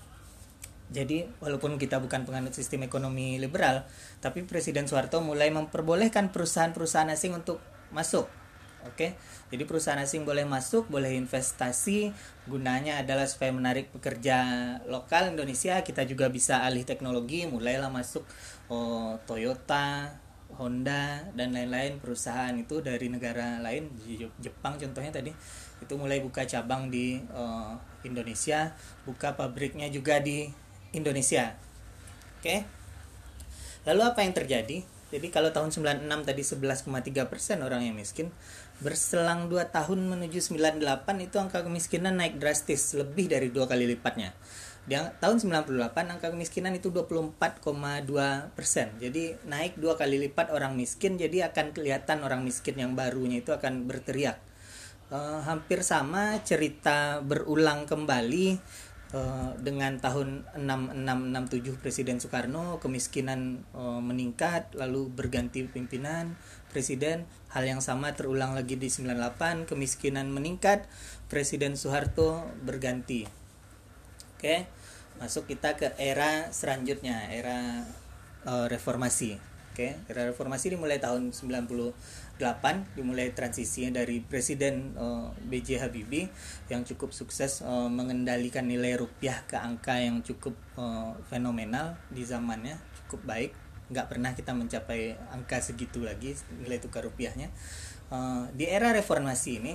jadi 0.95 1.27
walaupun 1.43 1.75
kita 1.75 1.99
bukan 1.99 2.23
penganut 2.23 2.55
sistem 2.55 2.87
ekonomi 2.87 3.43
liberal, 3.43 3.83
tapi 4.23 4.47
Presiden 4.47 4.87
Soeharto 4.87 5.19
mulai 5.19 5.51
memperbolehkan 5.51 6.31
perusahaan-perusahaan 6.31 7.11
asing 7.11 7.35
untuk 7.35 7.59
masuk. 7.91 8.31
Oke. 8.87 9.19
Jadi 9.51 9.65
perusahaan 9.67 9.99
asing 9.99 10.23
boleh 10.23 10.47
masuk, 10.47 10.87
boleh 10.87 11.19
investasi. 11.19 12.15
Gunanya 12.47 13.03
adalah 13.03 13.27
supaya 13.27 13.51
menarik 13.51 13.91
pekerja 13.91 14.37
lokal 14.87 15.35
Indonesia. 15.35 15.81
Kita 15.83 16.07
juga 16.07 16.31
bisa 16.31 16.63
alih 16.63 16.87
teknologi, 16.87 17.49
mulailah 17.49 17.89
masuk 17.89 18.23
oh, 18.69 19.17
Toyota, 19.25 20.21
Honda 20.55 21.27
dan 21.35 21.51
lain-lain 21.51 21.99
perusahaan 21.99 22.55
itu 22.55 22.79
dari 22.79 23.11
negara 23.11 23.59
lain 23.59 23.91
Jepang 24.39 24.79
contohnya 24.79 25.11
tadi 25.11 25.35
itu 25.83 25.95
mulai 25.99 26.23
buka 26.23 26.47
cabang 26.47 26.89
di 26.89 27.19
uh, 27.35 27.75
Indonesia 28.07 28.71
buka 29.03 29.35
pabriknya 29.35 29.91
juga 29.91 30.23
di 30.23 30.47
Indonesia. 30.95 31.55
Oke. 32.41 32.65
Lalu 33.85 34.03
apa 34.03 34.21
yang 34.25 34.33
terjadi? 34.33 34.87
Jadi 35.15 35.31
kalau 35.31 35.55
tahun 35.55 35.71
96 35.71 36.27
tadi 36.27 36.43
11,3 36.43 37.31
persen 37.31 37.63
orang 37.63 37.87
yang 37.87 37.95
miskin, 37.95 38.35
berselang 38.83 39.47
2 39.47 39.71
tahun 39.71 40.11
menuju 40.11 40.43
98 40.43 40.83
itu 41.23 41.37
angka 41.39 41.63
kemiskinan 41.63 42.19
naik 42.19 42.43
drastis, 42.43 42.99
lebih 42.99 43.31
dari 43.31 43.55
dua 43.55 43.71
kali 43.71 43.87
lipatnya. 43.87 44.35
Di 44.85 44.99
tahun 44.99 45.41
98 45.41 45.97
angka 45.97 46.29
kemiskinan 46.35 46.77
itu 46.77 46.93
24,2 46.93 47.39
persen. 48.53 48.93
Jadi 49.01 49.39
naik 49.49 49.81
dua 49.81 49.97
kali 49.97 50.21
lipat 50.29 50.53
orang 50.53 50.77
miskin, 50.77 51.17
jadi 51.17 51.49
akan 51.49 51.73
kelihatan 51.73 52.21
orang 52.21 52.45
miskin 52.45 52.77
yang 52.77 52.93
barunya 52.93 53.41
itu 53.41 53.55
akan 53.55 53.89
berteriak. 53.89 54.37
Uh, 55.15 55.41
hampir 55.47 55.85
sama 55.85 56.43
cerita 56.43 57.23
berulang 57.23 57.87
kembali 57.87 58.57
Eh, 59.15 59.51
dengan 59.63 59.95
tahun 60.03 60.43
6667 60.59 61.79
Presiden 61.79 62.19
Soekarno 62.19 62.83
kemiskinan 62.83 63.63
uh, 63.71 64.03
meningkat 64.03 64.75
lalu 64.75 65.07
berganti 65.07 65.63
pimpinan 65.71 66.35
presiden. 66.75 67.23
Hal 67.55 67.63
yang 67.63 67.79
sama 67.79 68.11
terulang 68.19 68.59
lagi 68.59 68.75
di 68.75 68.91
98 68.91 69.71
kemiskinan 69.71 70.35
meningkat 70.35 70.91
Presiden 71.31 71.79
Soeharto 71.79 72.43
berganti. 72.67 73.23
Oke 74.35 74.67
masuk 75.23 75.47
kita 75.47 75.79
ke 75.79 75.95
era 75.95 76.51
selanjutnya 76.51 77.31
era 77.31 77.87
uh, 78.51 78.67
reformasi. 78.67 79.39
Oke 79.71 79.95
era 80.11 80.27
reformasi 80.27 80.75
dimulai 80.75 80.99
tahun 80.99 81.31
90 81.31 81.71
8 82.35 82.99
dimulai 82.99 83.31
transisinya 83.31 84.03
dari 84.03 84.19
Presiden 84.19 84.99
uh, 84.99 85.31
eh, 85.31 85.47
B.J. 85.47 85.87
Habibie 85.87 86.27
yang 86.67 86.83
cukup 86.83 87.15
sukses 87.15 87.63
uh, 87.63 87.87
mengendalikan 87.87 88.67
nilai 88.67 88.99
rupiah 88.99 89.47
ke 89.47 89.55
angka 89.55 90.03
yang 90.03 90.19
cukup 90.27 90.59
uh, 90.75 91.15
fenomenal 91.31 91.95
di 92.11 92.27
zamannya 92.27 92.75
cukup 93.07 93.23
baik 93.23 93.53
nggak 93.95 94.07
pernah 94.11 94.33
kita 94.35 94.51
mencapai 94.57 95.15
angka 95.31 95.61
segitu 95.63 96.03
lagi 96.03 96.35
nilai 96.59 96.81
tukar 96.83 97.07
rupiahnya 97.07 97.53
uh, 98.11 98.51
di 98.51 98.67
era 98.67 98.91
reformasi 98.91 99.63
ini 99.63 99.75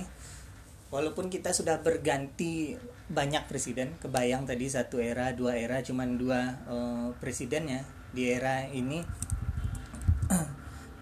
walaupun 0.90 1.30
kita 1.30 1.54
sudah 1.54 1.80
berganti 1.80 2.74
banyak 3.08 3.46
presiden 3.46 3.94
kebayang 4.02 4.44
tadi 4.44 4.66
satu 4.66 4.98
era 4.98 5.30
dua 5.32 5.56
era 5.56 5.80
cuman 5.80 6.18
dua 6.18 6.40
uh, 6.66 7.08
presidennya 7.22 7.86
di 8.10 8.28
era 8.28 8.66
ini 8.68 9.00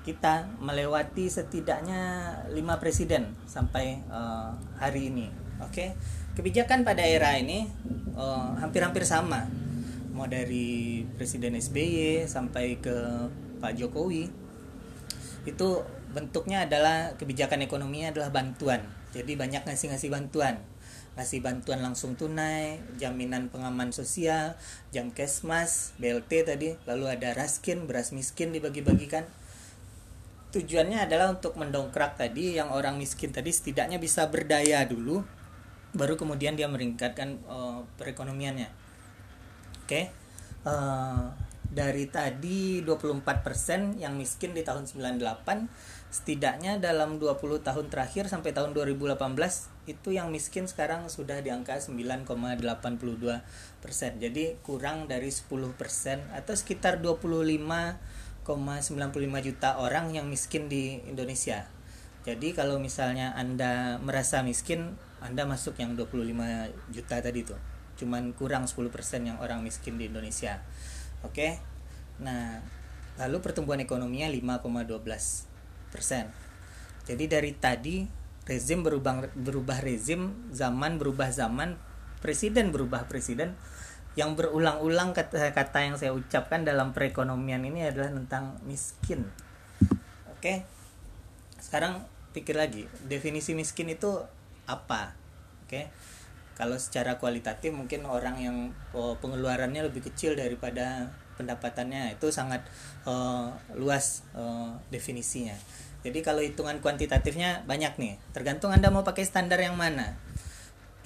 kita 0.08 0.48
melewati 0.64 1.28
setidaknya 1.28 2.32
lima 2.56 2.80
presiden 2.80 3.28
sampai 3.44 4.00
uh, 4.08 4.56
hari 4.80 5.12
ini. 5.12 5.28
Oke, 5.60 5.68
okay? 5.68 5.88
kebijakan 6.32 6.80
pada 6.80 7.04
era 7.04 7.36
ini 7.36 7.68
uh, 8.16 8.56
hampir-hampir 8.56 9.04
sama, 9.04 9.44
mau 10.16 10.24
dari 10.24 11.04
Presiden 11.20 11.60
SBY 11.60 12.24
sampai 12.24 12.80
ke 12.80 12.96
Pak 13.60 13.76
Jokowi 13.76 14.32
itu 15.44 15.68
bentuknya 16.16 16.64
adalah 16.64 17.12
kebijakan 17.20 17.68
ekonominya 17.68 18.08
adalah 18.08 18.32
bantuan. 18.32 18.80
Jadi 19.12 19.36
banyak 19.36 19.68
ngasih-ngasih 19.68 20.08
bantuan 20.08 20.56
ngasih 21.18 21.42
bantuan 21.42 21.82
langsung 21.82 22.14
tunai, 22.14 22.78
jaminan 22.94 23.50
pengaman 23.50 23.90
sosial, 23.90 24.54
jam 24.94 25.10
kesmas, 25.10 25.90
BLT 25.98 26.46
tadi, 26.46 26.78
lalu 26.86 27.10
ada 27.10 27.34
raskin, 27.34 27.90
beras 27.90 28.14
miskin 28.14 28.54
dibagi-bagikan 28.54 29.26
tujuannya 30.48 31.04
adalah 31.04 31.28
untuk 31.36 31.60
mendongkrak 31.60 32.16
tadi 32.16 32.56
yang 32.56 32.72
orang 32.72 32.96
miskin 32.96 33.28
tadi 33.28 33.52
setidaknya 33.52 34.00
bisa 34.00 34.24
berdaya 34.32 34.80
dulu 34.88 35.20
baru 35.92 36.16
kemudian 36.16 36.56
dia 36.56 36.68
meningkatkan 36.68 37.40
uh, 37.48 37.84
perekonomiannya 38.00 38.68
oke 39.84 39.88
okay? 39.88 40.08
uh, 40.64 40.72
eh, 40.72 41.24
dari 41.68 42.08
tadi 42.08 42.80
24% 42.80 44.00
yang 44.00 44.16
miskin 44.16 44.56
di 44.56 44.64
tahun 44.64 44.88
98 44.88 45.20
setidaknya 46.08 46.80
dalam 46.80 47.20
20 47.20 47.60
tahun 47.60 47.92
terakhir 47.92 48.32
sampai 48.32 48.56
tahun 48.56 48.72
2018 48.72 49.20
itu 49.84 50.08
yang 50.16 50.32
miskin 50.32 50.64
sekarang 50.64 51.12
sudah 51.12 51.44
di 51.44 51.52
angka 51.52 51.76
9,82 51.76 52.24
jadi 54.16 54.44
kurang 54.64 55.12
dari 55.12 55.28
10 55.28 55.44
atau 56.32 56.54
sekitar 56.56 57.04
25 57.04 57.20
1,95 57.28 58.17
juta 59.44 59.76
orang 59.76 60.14
yang 60.14 60.30
miskin 60.30 60.70
di 60.70 61.04
Indonesia. 61.04 61.68
Jadi 62.24 62.56
kalau 62.56 62.80
misalnya 62.80 63.36
Anda 63.36 64.00
merasa 64.00 64.40
miskin, 64.40 64.96
Anda 65.20 65.44
masuk 65.44 65.76
yang 65.80 65.96
25 65.96 66.70
juta 66.92 67.16
tadi 67.20 67.40
tuh. 67.44 67.60
Cuman 67.98 68.32
kurang 68.32 68.64
10% 68.70 68.88
yang 69.26 69.36
orang 69.42 69.60
miskin 69.60 69.98
di 69.98 70.08
Indonesia. 70.08 70.62
Oke. 71.26 71.58
Nah, 72.22 72.62
lalu 73.18 73.42
pertumbuhan 73.42 73.82
ekonominya 73.82 74.30
5,12%. 74.60 76.30
Jadi 77.08 77.24
dari 77.24 77.52
tadi 77.56 78.04
rezim 78.44 78.84
berubah 78.84 79.32
berubah 79.32 79.80
rezim, 79.80 80.52
zaman 80.52 81.00
berubah 81.00 81.32
zaman, 81.32 81.80
presiden 82.20 82.70
berubah 82.72 83.08
presiden 83.08 83.56
yang 84.18 84.34
berulang-ulang 84.34 85.14
kata-kata 85.14 85.78
yang 85.78 85.94
saya 85.94 86.10
ucapkan 86.10 86.66
dalam 86.66 86.90
perekonomian 86.90 87.62
ini 87.62 87.86
adalah 87.86 88.10
tentang 88.10 88.58
miskin. 88.66 89.22
Oke. 90.34 90.66
Sekarang 91.62 92.02
pikir 92.34 92.58
lagi, 92.58 92.90
definisi 93.06 93.54
miskin 93.54 93.86
itu 93.94 94.18
apa? 94.66 95.14
Oke. 95.62 95.86
Kalau 96.58 96.74
secara 96.74 97.22
kualitatif 97.22 97.70
mungkin 97.70 98.10
orang 98.10 98.42
yang 98.42 98.56
oh, 98.90 99.14
pengeluarannya 99.22 99.86
lebih 99.86 100.10
kecil 100.10 100.34
daripada 100.34 101.14
pendapatannya 101.38 102.18
itu 102.18 102.34
sangat 102.34 102.66
uh, 103.06 103.54
luas 103.78 104.26
uh, 104.34 104.74
definisinya. 104.90 105.54
Jadi 106.02 106.18
kalau 106.26 106.42
hitungan 106.42 106.82
kuantitatifnya 106.82 107.62
banyak 107.70 107.94
nih, 107.94 108.18
tergantung 108.34 108.74
Anda 108.74 108.90
mau 108.90 109.06
pakai 109.06 109.22
standar 109.22 109.62
yang 109.62 109.78
mana. 109.78 110.18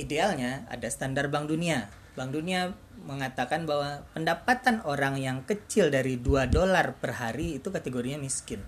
Idealnya 0.00 0.64
ada 0.72 0.88
standar 0.88 1.28
Bank 1.28 1.52
Dunia. 1.52 1.92
Bank 2.16 2.32
Dunia 2.32 2.72
mengatakan 3.02 3.66
bahwa 3.66 4.06
pendapatan 4.14 4.82
orang 4.86 5.18
yang 5.18 5.42
kecil 5.42 5.90
dari 5.90 6.18
2 6.18 6.48
dolar 6.48 6.98
per 6.98 7.18
hari 7.18 7.58
itu 7.58 7.68
kategorinya 7.68 8.18
miskin. 8.18 8.62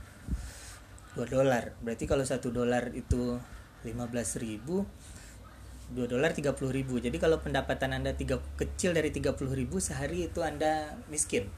2 1.15 1.27
dolar. 1.31 1.79
Berarti 1.81 2.05
kalau 2.11 2.27
satu 2.27 2.51
dolar 2.51 2.91
itu 2.93 3.39
15 3.87 4.43
ribu 4.43 4.83
2 5.93 6.09
dolar 6.09 6.33
30 6.33 6.57
ribu. 6.73 6.97
Jadi 6.97 7.21
kalau 7.21 7.39
pendapatan 7.45 7.93
anda 7.93 8.17
tiga, 8.17 8.41
kecil 8.57 8.97
dari 8.97 9.13
30 9.13 9.37
ribu 9.53 9.79
sehari 9.79 10.27
itu 10.27 10.41
anda 10.41 10.97
miskin. 11.13 11.53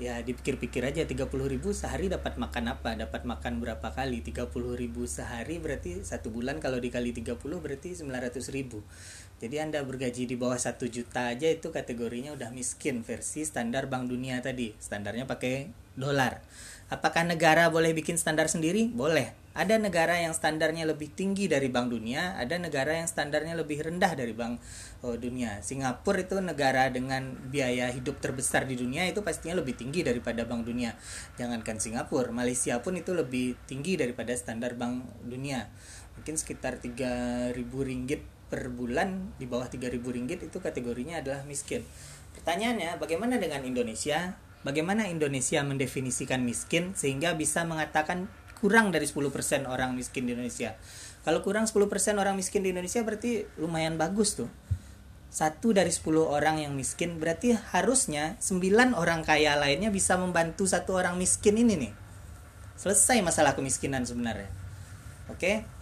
Ya 0.00 0.16
dipikir-pikir 0.24 0.80
aja 0.80 1.04
30 1.04 1.28
ribu 1.28 1.76
sehari 1.76 2.08
dapat 2.08 2.40
makan 2.40 2.72
apa? 2.72 2.96
Dapat 2.96 3.28
makan 3.28 3.60
berapa 3.60 3.84
kali? 3.92 4.24
30 4.24 4.48
ribu 4.78 5.04
sehari 5.04 5.60
berarti 5.60 6.00
satu 6.00 6.32
bulan 6.32 6.56
kalau 6.56 6.80
dikali 6.80 7.12
30 7.12 7.36
berarti 7.36 7.92
900 7.92 8.54
ribu 8.54 8.80
jadi 9.40 9.64
anda 9.64 9.80
bergaji 9.80 10.28
di 10.28 10.36
bawah 10.36 10.60
satu 10.60 10.86
juta 10.86 11.32
aja 11.32 11.48
itu 11.48 11.72
kategorinya 11.72 12.36
udah 12.36 12.52
miskin 12.52 13.00
versi 13.00 13.48
standar 13.48 13.88
bank 13.88 14.12
dunia 14.12 14.38
tadi 14.44 14.76
standarnya 14.76 15.24
pakai 15.24 15.72
dolar 15.96 16.44
apakah 16.92 17.24
negara 17.24 17.72
boleh 17.72 17.96
bikin 17.96 18.20
standar 18.20 18.46
sendiri 18.52 18.92
boleh 18.92 19.40
ada 19.50 19.82
negara 19.82 20.14
yang 20.14 20.30
standarnya 20.30 20.86
lebih 20.86 21.10
tinggi 21.10 21.50
dari 21.50 21.66
Bank 21.66 21.90
Dunia, 21.90 22.38
ada 22.38 22.54
negara 22.54 22.94
yang 22.94 23.10
standarnya 23.10 23.58
lebih 23.58 23.82
rendah 23.82 24.14
dari 24.14 24.30
Bank 24.30 24.62
oh, 25.02 25.18
Dunia. 25.18 25.58
Singapura 25.58 26.22
itu 26.22 26.38
negara 26.38 26.86
dengan 26.86 27.34
biaya 27.50 27.90
hidup 27.90 28.22
terbesar 28.22 28.70
di 28.70 28.78
dunia 28.78 29.10
itu 29.10 29.26
pastinya 29.26 29.58
lebih 29.58 29.74
tinggi 29.74 30.06
daripada 30.06 30.46
Bank 30.46 30.70
Dunia. 30.70 30.94
Jangankan 31.34 31.82
Singapura, 31.82 32.30
Malaysia 32.30 32.78
pun 32.78 32.94
itu 32.94 33.10
lebih 33.10 33.58
tinggi 33.66 33.98
daripada 33.98 34.30
standar 34.38 34.78
Bank 34.78 35.02
Dunia. 35.26 35.66
Mungkin 36.14 36.38
sekitar 36.38 36.78
3.000 36.78 37.50
ringgit 37.58 38.22
per 38.50 38.66
bulan 38.68 39.32
di 39.38 39.46
bawah 39.46 39.70
3.000 39.70 40.02
ringgit 40.02 40.42
itu 40.42 40.58
kategorinya 40.58 41.22
adalah 41.22 41.46
miskin. 41.46 41.86
Pertanyaannya, 42.34 42.98
bagaimana 42.98 43.38
dengan 43.38 43.62
Indonesia? 43.62 44.34
Bagaimana 44.66 45.08
Indonesia 45.08 45.62
mendefinisikan 45.64 46.44
miskin 46.44 46.92
sehingga 46.92 47.32
bisa 47.38 47.64
mengatakan 47.64 48.28
kurang 48.60 48.92
dari 48.92 49.08
10% 49.08 49.64
orang 49.64 49.96
miskin 49.96 50.28
di 50.28 50.36
Indonesia. 50.36 50.76
Kalau 51.24 51.40
kurang 51.40 51.64
10% 51.64 51.80
orang 52.20 52.36
miskin 52.36 52.60
di 52.60 52.76
Indonesia 52.76 53.00
berarti 53.00 53.48
lumayan 53.56 53.96
bagus 53.96 54.36
tuh. 54.36 54.52
Satu 55.30 55.72
dari 55.72 55.88
10 55.88 56.26
orang 56.26 56.60
yang 56.60 56.76
miskin 56.76 57.16
berarti 57.16 57.56
harusnya 57.72 58.36
9 58.42 58.92
orang 58.98 59.24
kaya 59.24 59.56
lainnya 59.56 59.88
bisa 59.88 60.18
membantu 60.18 60.66
satu 60.66 60.98
orang 60.98 61.16
miskin 61.16 61.56
ini 61.56 61.88
nih. 61.88 61.92
Selesai 62.76 63.22
masalah 63.24 63.56
kemiskinan 63.56 64.04
sebenarnya. 64.04 64.50
Oke. 65.30 65.79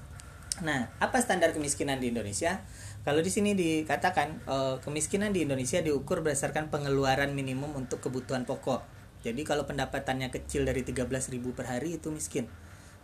Nah, 0.63 0.91
apa 0.99 1.19
standar 1.23 1.55
kemiskinan 1.55 2.03
di 2.03 2.11
Indonesia? 2.11 2.63
Kalau 3.07 3.23
di 3.23 3.31
sini 3.31 3.55
dikatakan 3.55 4.29
eh, 4.45 4.77
kemiskinan 4.83 5.31
di 5.31 5.47
Indonesia 5.47 5.79
diukur 5.79 6.21
berdasarkan 6.21 6.69
pengeluaran 6.69 7.33
minimum 7.33 7.75
untuk 7.79 8.03
kebutuhan 8.03 8.43
pokok. 8.43 8.83
Jadi 9.23 9.43
kalau 9.43 9.67
pendapatannya 9.67 10.31
kecil 10.31 10.63
dari 10.63 10.87
13.000 10.87 11.43
per 11.55 11.67
hari 11.67 11.99
itu 11.99 12.11
miskin. 12.15 12.47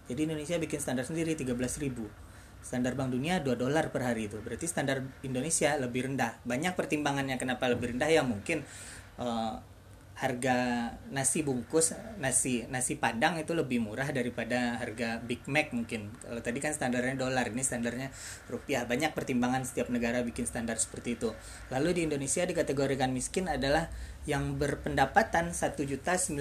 Jadi 0.06 0.30
Indonesia 0.30 0.60
bikin 0.60 0.78
standar 0.78 1.02
sendiri 1.08 1.34
13.000 1.34 2.24
standar 2.64 2.96
Bank 2.96 3.12
Dunia 3.12 3.44
2 3.44 3.60
dolar 3.60 3.92
per 3.92 4.08
hari 4.08 4.32
itu. 4.32 4.40
Berarti 4.40 4.64
standar 4.64 5.04
Indonesia 5.20 5.76
lebih 5.76 6.08
rendah. 6.08 6.40
Banyak 6.48 6.72
pertimbangannya 6.72 7.36
kenapa 7.36 7.68
lebih 7.68 7.92
rendah? 7.92 8.08
Ya 8.08 8.24
mungkin 8.24 8.64
uh, 9.20 9.60
harga 10.14 10.94
nasi 11.10 11.42
bungkus 11.42 11.90
nasi 12.22 12.62
nasi 12.70 12.94
padang 12.94 13.34
itu 13.34 13.50
lebih 13.50 13.82
murah 13.82 14.06
daripada 14.14 14.78
harga 14.78 15.18
Big 15.18 15.42
Mac 15.50 15.74
mungkin. 15.74 16.14
Kalau 16.22 16.38
tadi 16.38 16.62
kan 16.62 16.70
standarnya 16.70 17.18
dolar 17.18 17.50
ini 17.50 17.66
standarnya 17.66 18.14
rupiah. 18.46 18.86
Banyak 18.86 19.10
pertimbangan 19.10 19.66
setiap 19.66 19.90
negara 19.90 20.22
bikin 20.22 20.46
standar 20.46 20.78
seperti 20.78 21.18
itu. 21.18 21.34
Lalu 21.74 21.98
di 21.98 22.00
Indonesia 22.06 22.46
dikategorikan 22.46 23.10
miskin 23.10 23.50
adalah 23.50 23.90
yang 24.24 24.54
berpendapatan 24.54 25.50
1.990.000 25.50 26.38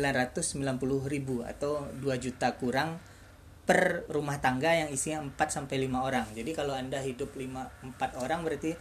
atau 1.50 1.74
2 1.98 2.24
juta 2.24 2.53
kurang 2.62 3.01
per 3.65 4.06
rumah 4.12 4.38
tangga 4.38 4.70
yang 4.75 4.94
isinya 4.94 5.25
4 5.25 5.34
sampai 5.50 5.82
5 5.89 5.98
orang. 5.98 6.30
Jadi 6.38 6.53
kalau 6.53 6.77
Anda 6.77 7.01
hidup 7.01 7.34
5 7.34 7.98
4 7.98 8.22
orang 8.22 8.46
berarti 8.46 8.77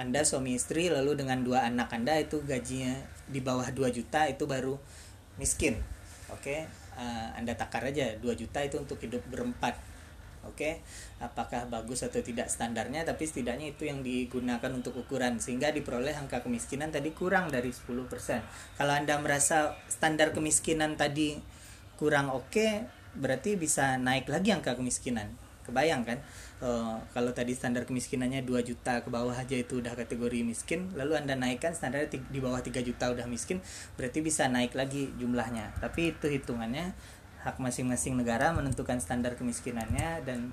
Anda 0.00 0.24
suami 0.24 0.56
istri 0.58 0.90
lalu 0.90 1.14
dengan 1.14 1.46
dua 1.46 1.70
anak 1.70 1.94
Anda 1.94 2.18
itu 2.18 2.42
gajinya 2.42 2.98
di 3.28 3.40
bawah 3.40 3.66
2 3.68 3.88
juta 3.90 4.28
itu 4.28 4.44
baru 4.44 4.76
miskin. 5.40 5.80
Oke. 6.32 6.40
Okay? 6.40 6.60
Uh, 6.94 7.02
eh, 7.02 7.28
anda 7.42 7.58
takar 7.58 7.82
aja 7.82 8.14
2 8.18 8.24
juta 8.38 8.62
itu 8.62 8.76
untuk 8.78 9.00
hidup 9.00 9.24
berempat. 9.28 9.76
Oke. 10.44 10.56
Okay? 10.56 10.72
Apakah 11.24 11.66
bagus 11.66 12.04
atau 12.04 12.20
tidak 12.20 12.52
standarnya 12.52 13.02
tapi 13.02 13.24
setidaknya 13.24 13.72
itu 13.72 13.88
yang 13.88 14.04
digunakan 14.04 14.70
untuk 14.70 14.94
ukuran 15.00 15.40
sehingga 15.40 15.72
diperoleh 15.72 16.14
angka 16.14 16.44
kemiskinan 16.44 16.92
tadi 16.92 17.10
kurang 17.16 17.48
dari 17.48 17.72
10%. 17.72 18.04
Kalau 18.76 18.92
Anda 18.92 19.16
merasa 19.18 19.78
standar 19.88 20.36
kemiskinan 20.36 21.00
tadi 21.00 21.40
kurang 21.94 22.30
oke 22.30 22.50
okay, 22.50 22.72
berarti 23.14 23.54
bisa 23.54 23.94
naik 23.96 24.26
lagi 24.26 24.50
angka 24.50 24.74
kemiskinan 24.74 25.30
kebayang 25.64 26.04
kan 26.04 26.20
uh, 26.64 26.96
kalau 27.12 27.30
tadi 27.36 27.52
standar 27.52 27.84
kemiskinannya 27.84 28.42
2 28.48 28.64
juta 28.64 29.04
ke 29.04 29.08
bawah 29.12 29.36
aja 29.36 29.54
itu 29.54 29.84
udah 29.84 29.92
kategori 29.92 30.40
miskin 30.40 30.88
lalu 30.96 31.20
anda 31.20 31.36
naikkan 31.36 31.76
standar 31.76 32.08
di 32.08 32.38
bawah 32.40 32.64
3 32.64 32.80
juta 32.80 33.12
udah 33.12 33.28
miskin 33.28 33.60
berarti 34.00 34.24
bisa 34.24 34.48
naik 34.48 34.72
lagi 34.72 35.12
jumlahnya. 35.20 35.76
Tapi 35.78 36.16
itu 36.16 36.26
hitungannya 36.32 36.96
hak 37.44 37.60
masing-masing 37.60 38.16
negara 38.16 38.56
menentukan 38.56 38.96
standar 39.04 39.36
kemiskinannya 39.36 40.24
dan 40.24 40.48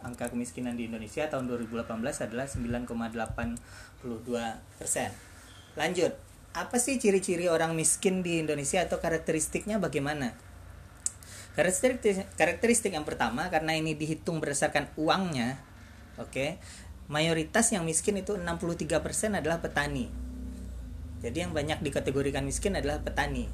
angka 0.00 0.32
kemiskinan 0.32 0.80
di 0.80 0.88
Indonesia 0.88 1.28
tahun 1.28 1.44
2018 1.52 1.84
adalah 2.00 2.48
9,82 2.48 3.60
persen. 4.80 5.12
Lanjut 5.76 6.16
apa 6.50 6.82
sih 6.82 6.98
ciri-ciri 6.98 7.46
orang 7.46 7.78
miskin 7.78 8.26
di 8.26 8.42
Indonesia 8.42 8.82
atau 8.82 8.98
karakteristiknya 8.98 9.78
bagaimana 9.78 10.34
Karakteristik 11.50 12.30
karakteristik 12.38 12.92
yang 12.94 13.02
pertama 13.02 13.50
karena 13.50 13.74
ini 13.74 13.98
dihitung 13.98 14.38
berdasarkan 14.38 14.94
uangnya, 14.94 15.58
oke. 16.16 16.30
Okay, 16.30 16.48
mayoritas 17.10 17.74
yang 17.74 17.82
miskin 17.82 18.22
itu 18.22 18.38
63% 18.38 18.86
adalah 19.34 19.58
petani. 19.58 20.06
Jadi 21.20 21.36
yang 21.42 21.52
banyak 21.52 21.82
dikategorikan 21.82 22.46
miskin 22.46 22.78
adalah 22.78 23.02
petani. 23.02 23.50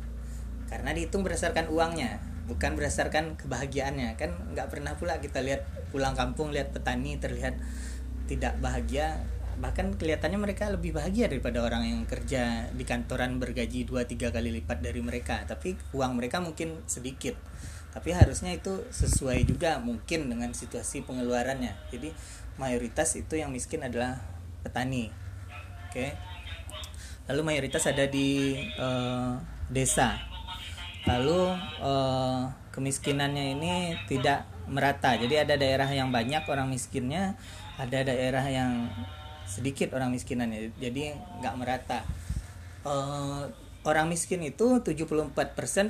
Karena 0.68 0.92
dihitung 0.92 1.24
berdasarkan 1.24 1.72
uangnya, 1.72 2.20
bukan 2.46 2.76
berdasarkan 2.76 3.40
kebahagiaannya. 3.40 4.14
Kan 4.20 4.36
nggak 4.54 4.68
pernah 4.70 4.94
pula 4.94 5.18
kita 5.18 5.40
lihat 5.42 5.64
pulang 5.90 6.12
kampung 6.12 6.52
lihat 6.52 6.76
petani 6.76 7.16
terlihat 7.16 7.56
tidak 8.28 8.58
bahagia 8.60 9.24
bahkan 9.56 9.96
kelihatannya 9.96 10.36
mereka 10.36 10.68
lebih 10.68 10.92
bahagia 10.92 11.32
daripada 11.32 11.64
orang 11.64 11.88
yang 11.88 12.00
kerja 12.04 12.68
di 12.76 12.84
kantoran 12.84 13.40
bergaji 13.40 13.88
2-3 13.88 14.28
kali 14.28 14.52
lipat 14.60 14.84
dari 14.84 15.00
mereka 15.00 15.48
tapi 15.48 15.80
uang 15.96 16.20
mereka 16.20 16.44
mungkin 16.44 16.84
sedikit 16.84 17.32
tapi 17.96 18.12
harusnya 18.12 18.52
itu 18.52 18.84
sesuai 18.92 19.48
juga 19.48 19.80
mungkin 19.80 20.28
dengan 20.28 20.52
situasi 20.52 21.00
pengeluarannya. 21.08 21.72
Jadi 21.88 22.12
mayoritas 22.60 23.16
itu 23.16 23.40
yang 23.40 23.48
miskin 23.48 23.80
adalah 23.80 24.20
petani. 24.60 25.08
Oke. 25.88 25.96
Okay? 25.96 26.10
lalu 27.26 27.42
mayoritas 27.42 27.86
ada 27.90 28.06
di 28.06 28.54
uh, 28.78 29.38
desa. 29.66 30.18
Lalu 31.06 31.54
uh, 31.82 32.50
kemiskinannya 32.74 33.58
ini 33.58 33.72
tidak 34.10 34.46
merata. 34.66 35.14
Jadi 35.14 35.34
ada 35.38 35.54
daerah 35.54 35.86
yang 35.90 36.10
banyak 36.10 36.42
orang 36.46 36.70
miskinnya 36.70 37.38
ada 37.78 38.02
daerah 38.02 38.42
yang 38.46 38.90
sedikit 39.46 39.94
orang 39.94 40.10
miskinannya. 40.14 40.74
Jadi 40.78 41.14
nggak 41.42 41.54
merata. 41.58 42.02
Uh, 42.86 43.50
orang 43.86 44.10
miskin 44.10 44.42
itu 44.42 44.82
74% 44.82 45.30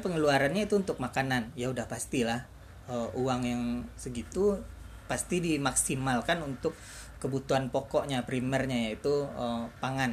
pengeluarannya 0.04 0.68
itu 0.68 0.76
untuk 0.76 1.00
makanan. 1.00 1.56
Ya 1.56 1.72
udah 1.72 1.88
pastilah 1.88 2.44
uh, 2.92 3.08
uang 3.16 3.40
yang 3.48 3.62
segitu 3.96 4.60
pasti 5.08 5.40
dimaksimalkan 5.40 6.44
untuk 6.44 6.76
kebutuhan 7.16 7.72
pokoknya 7.72 8.28
primernya 8.28 8.92
yaitu 8.92 9.24
uh, 9.32 9.72
pangan. 9.80 10.12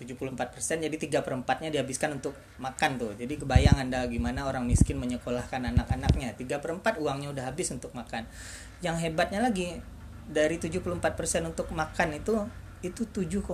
74% 0.00 0.40
jadi 0.88 0.96
3 0.96 1.20
per 1.20 1.36
4 1.36 1.44
nya 1.60 1.68
dihabiskan 1.68 2.16
untuk 2.16 2.32
makan 2.56 2.96
tuh. 2.96 3.12
Jadi 3.20 3.36
kebayang 3.36 3.76
anda 3.76 4.08
gimana 4.08 4.48
orang 4.48 4.64
miskin 4.64 4.96
menyekolahkan 4.96 5.60
anak-anaknya. 5.60 6.32
3 6.32 6.64
per 6.64 6.72
4 6.72 6.96
uangnya 6.96 7.28
udah 7.28 7.44
habis 7.44 7.68
untuk 7.68 7.92
makan. 7.92 8.24
Yang 8.80 8.96
hebatnya 9.04 9.44
lagi 9.44 9.84
dari 10.24 10.56
74% 10.56 10.96
untuk 11.44 11.68
makan 11.76 12.16
itu 12.16 12.48
itu 12.80 13.04
7,9 13.04 13.44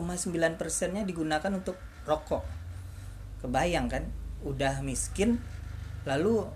persennya 0.55 1.03
digunakan 1.03 1.51
untuk 1.51 1.75
rokok 2.07 2.66
kebayang 3.47 3.87
kan? 3.87 4.11
Udah 4.43 4.83
miskin 4.83 5.39
lalu 6.07 6.47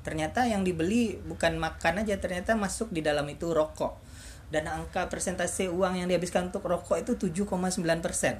ternyata 0.00 0.46
yang 0.48 0.62
dibeli 0.62 1.20
bukan 1.26 1.60
makan 1.60 2.06
aja 2.06 2.16
ternyata 2.16 2.54
masuk 2.54 2.92
di 2.92 3.00
dalam 3.04 3.26
itu 3.26 3.52
rokok. 3.52 3.98
Dan 4.46 4.70
angka 4.70 5.10
persentase 5.10 5.66
uang 5.66 5.98
yang 5.98 6.06
dihabiskan 6.06 6.54
untuk 6.54 6.70
rokok 6.70 7.02
itu 7.02 7.18
7,9 7.18 7.82
persen. 7.98 8.38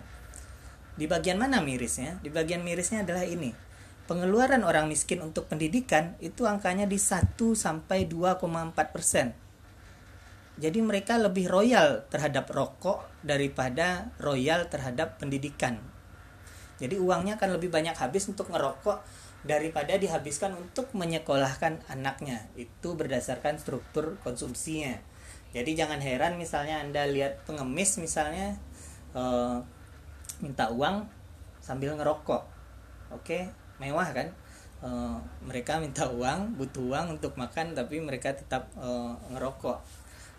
Di 0.94 1.10
bagian 1.10 1.36
mana 1.36 1.58
mirisnya? 1.58 2.22
Di 2.22 2.30
bagian 2.30 2.62
mirisnya 2.62 3.02
adalah 3.02 3.26
ini. 3.26 3.50
Pengeluaran 4.06 4.62
orang 4.62 4.86
miskin 4.86 5.18
untuk 5.18 5.50
pendidikan 5.50 6.14
itu 6.22 6.46
angkanya 6.46 6.86
di 6.86 6.94
1 6.94 7.34
sampai 7.58 8.06
2,4 8.06 8.94
persen. 8.94 9.34
Jadi 10.56 10.78
mereka 10.80 11.18
lebih 11.18 11.50
royal 11.50 12.06
terhadap 12.06 12.48
rokok 12.54 13.02
daripada 13.26 14.14
royal 14.22 14.70
terhadap 14.70 15.18
pendidikan 15.18 15.95
jadi 16.76 17.00
uangnya 17.00 17.40
akan 17.40 17.56
lebih 17.56 17.72
banyak 17.72 17.96
habis 17.96 18.28
untuk 18.28 18.52
ngerokok 18.52 19.00
daripada 19.46 19.96
dihabiskan 19.96 20.52
untuk 20.58 20.90
menyekolahkan 20.92 21.86
anaknya. 21.88 22.50
Itu 22.58 22.98
berdasarkan 22.98 23.56
struktur 23.56 24.18
konsumsinya. 24.20 24.98
jadi 25.56 25.86
jangan 25.86 26.04
heran 26.04 26.36
misalnya 26.36 26.84
anda 26.84 27.08
lihat 27.08 27.40
pengemis 27.48 27.96
misalnya 27.96 28.60
uh, 29.16 29.56
minta 30.44 30.68
uang 30.68 31.08
sambil 31.64 31.96
ngerokok 31.96 32.44
oke 33.08 33.38
mewah 33.80 34.04
kan 34.12 34.28
uh, 34.84 35.16
mereka 35.48 35.80
minta 35.80 36.04
uang 36.12 36.60
butuh 36.60 36.92
uang 36.92 37.16
untuk 37.16 37.40
makan 37.40 37.72
tapi 37.72 38.04
mereka 38.04 38.36
tetap 38.36 38.68
uh, 38.76 39.16
ngerokok 39.32 39.80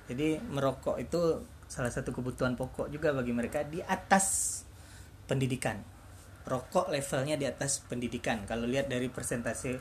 jadi 0.06 0.38
merokok 0.54 1.02
itu 1.02 1.42
salah 1.66 1.90
satu 1.90 2.14
kebutuhan 2.14 2.54
pokok 2.54 2.94
juga 2.94 3.10
bagi 3.10 3.34
mereka 3.34 3.66
di 3.66 3.82
atas 3.82 4.62
pendidikan 5.26 5.82
rokok 6.48 6.90
levelnya 6.90 7.36
di 7.36 7.44
atas 7.44 7.84
pendidikan. 7.86 8.48
Kalau 8.48 8.64
lihat 8.64 8.88
dari 8.88 9.12
persentase 9.12 9.78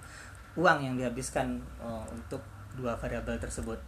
uang 0.58 0.78
yang 0.82 0.94
dihabiskan 0.98 1.62
uh, 1.78 2.04
untuk 2.10 2.42
dua 2.74 2.98
variabel 2.98 3.38
tersebut. 3.38 3.78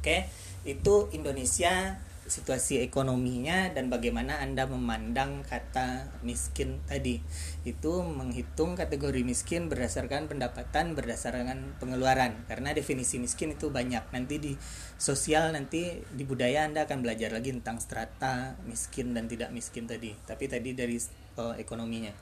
Oke 0.00 0.30
itu 0.64 1.12
Indonesia 1.12 2.00
situasi 2.24 2.80
ekonominya 2.80 3.68
dan 3.76 3.92
bagaimana 3.92 4.40
Anda 4.40 4.64
memandang 4.64 5.44
kata 5.44 6.08
miskin 6.24 6.80
tadi. 6.88 7.20
Itu 7.68 8.00
menghitung 8.00 8.80
kategori 8.80 9.20
miskin 9.20 9.68
berdasarkan 9.68 10.32
pendapatan, 10.32 10.96
berdasarkan 10.96 11.76
pengeluaran. 11.76 12.48
Karena 12.48 12.72
definisi 12.72 13.20
miskin 13.20 13.52
itu 13.52 13.68
banyak. 13.68 14.08
Nanti 14.12 14.40
di 14.40 14.52
sosial 14.96 15.52
nanti 15.52 16.00
di 16.00 16.24
budaya 16.24 16.64
Anda 16.64 16.88
akan 16.88 17.04
belajar 17.04 17.28
lagi 17.36 17.52
tentang 17.52 17.76
strata 17.80 18.56
miskin 18.64 19.12
dan 19.12 19.28
tidak 19.28 19.52
miskin 19.52 19.84
tadi. 19.84 20.16
Tapi 20.24 20.48
tadi 20.48 20.72
dari 20.72 20.96
uh, 21.36 21.54
ekonominya. 21.60 22.12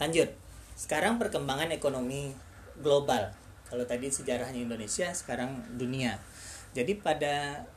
Lanjut. 0.00 0.32
Sekarang 0.72 1.20
perkembangan 1.20 1.68
ekonomi 1.76 2.32
global. 2.80 3.36
Kalau 3.68 3.84
tadi 3.84 4.08
sejarahnya 4.08 4.64
Indonesia, 4.64 5.12
sekarang 5.12 5.76
dunia. 5.76 6.16
Jadi 6.72 6.96
pada 6.96 7.68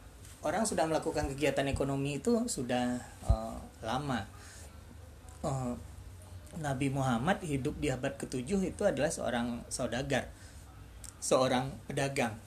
orang 0.43 0.67
sudah 0.67 0.83
melakukan 0.83 1.31
kegiatan 1.31 1.65
ekonomi 1.71 2.19
itu 2.19 2.45
sudah 2.51 2.99
uh, 3.23 3.57
lama. 3.79 4.27
Uh, 5.43 5.75
Nabi 6.59 6.93
Muhammad 6.93 7.41
hidup 7.41 7.81
di 7.81 7.89
abad 7.89 8.13
ke-7 8.13 8.61
itu 8.61 8.83
adalah 8.85 9.09
seorang 9.09 9.65
saudagar, 9.73 10.29
seorang 11.17 11.73
pedagang. 11.89 12.37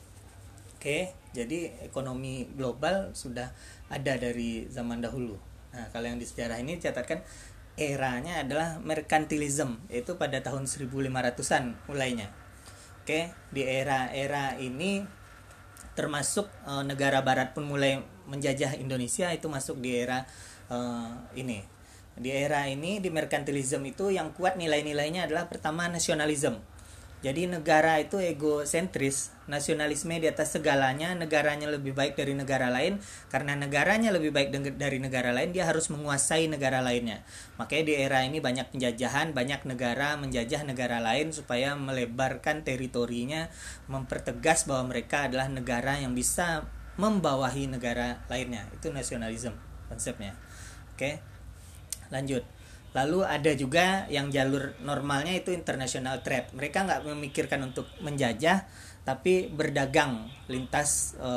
Oke, 0.78 1.10
jadi 1.34 1.74
ekonomi 1.82 2.46
global 2.54 3.10
sudah 3.16 3.50
ada 3.90 4.14
dari 4.14 4.70
zaman 4.70 5.02
dahulu. 5.02 5.34
Nah, 5.74 5.90
kalau 5.90 6.06
yang 6.06 6.22
di 6.22 6.28
sejarah 6.28 6.62
ini 6.62 6.78
dicatatkan 6.78 7.26
eranya 7.74 8.46
adalah 8.46 8.78
merkantilism, 8.78 9.82
yaitu 9.90 10.14
pada 10.14 10.38
tahun 10.38 10.70
1500-an 10.70 11.74
mulainya. 11.90 12.30
Oke, 13.02 13.34
di 13.50 13.62
era-era 13.66 14.54
ini 14.62 15.02
termasuk 15.96 16.46
uh, 16.68 16.84
negara 16.84 17.24
barat 17.24 17.56
pun 17.56 17.64
mulai 17.64 18.04
menjajah 18.28 18.76
Indonesia 18.76 19.32
itu 19.32 19.48
masuk 19.48 19.80
di 19.80 19.96
era 19.96 20.28
uh, 20.68 21.16
ini. 21.32 21.64
Di 22.16 22.32
era 22.32 22.68
ini 22.68 23.00
di 23.00 23.08
merkantilisme 23.08 23.84
itu 23.88 24.12
yang 24.12 24.32
kuat 24.36 24.60
nilai-nilainya 24.60 25.28
adalah 25.28 25.48
pertama 25.48 25.88
nasionalisme 25.88 26.75
jadi 27.24 27.48
negara 27.48 27.96
itu 27.96 28.20
egosentris, 28.20 29.32
nasionalisme 29.48 30.20
di 30.20 30.28
atas 30.28 30.52
segalanya, 30.52 31.16
negaranya 31.16 31.64
lebih 31.64 31.96
baik 31.96 32.12
dari 32.12 32.36
negara 32.36 32.68
lain. 32.68 33.00
Karena 33.32 33.56
negaranya 33.56 34.12
lebih 34.12 34.36
baik 34.36 34.52
dari 34.76 35.00
negara 35.00 35.32
lain, 35.32 35.56
dia 35.56 35.64
harus 35.64 35.88
menguasai 35.88 36.44
negara 36.52 36.84
lainnya. 36.84 37.24
Makanya 37.56 37.84
di 37.88 37.94
era 37.96 38.20
ini 38.20 38.38
banyak 38.44 38.68
penjajahan, 38.68 39.32
banyak 39.32 39.64
negara 39.64 40.20
menjajah 40.20 40.68
negara 40.68 41.00
lain 41.00 41.32
supaya 41.32 41.72
melebarkan 41.72 42.68
teritorinya, 42.68 43.48
mempertegas 43.88 44.68
bahwa 44.68 44.92
mereka 44.92 45.24
adalah 45.24 45.48
negara 45.48 45.96
yang 45.96 46.12
bisa 46.12 46.68
membawahi 47.00 47.64
negara 47.64 48.20
lainnya. 48.28 48.68
Itu 48.76 48.92
nasionalisme 48.92 49.56
konsepnya. 49.88 50.36
Oke. 50.92 51.24
Lanjut 52.12 52.55
Lalu 52.96 53.28
ada 53.28 53.52
juga 53.52 54.08
yang 54.08 54.32
jalur 54.32 54.72
normalnya 54.80 55.36
itu 55.36 55.52
international 55.52 56.24
trade. 56.24 56.48
Mereka 56.56 56.88
nggak 56.88 57.04
memikirkan 57.04 57.60
untuk 57.60 57.84
menjajah, 58.00 58.64
tapi 59.06 59.46
berdagang 59.46 60.26
lintas 60.50 61.14
e, 61.14 61.30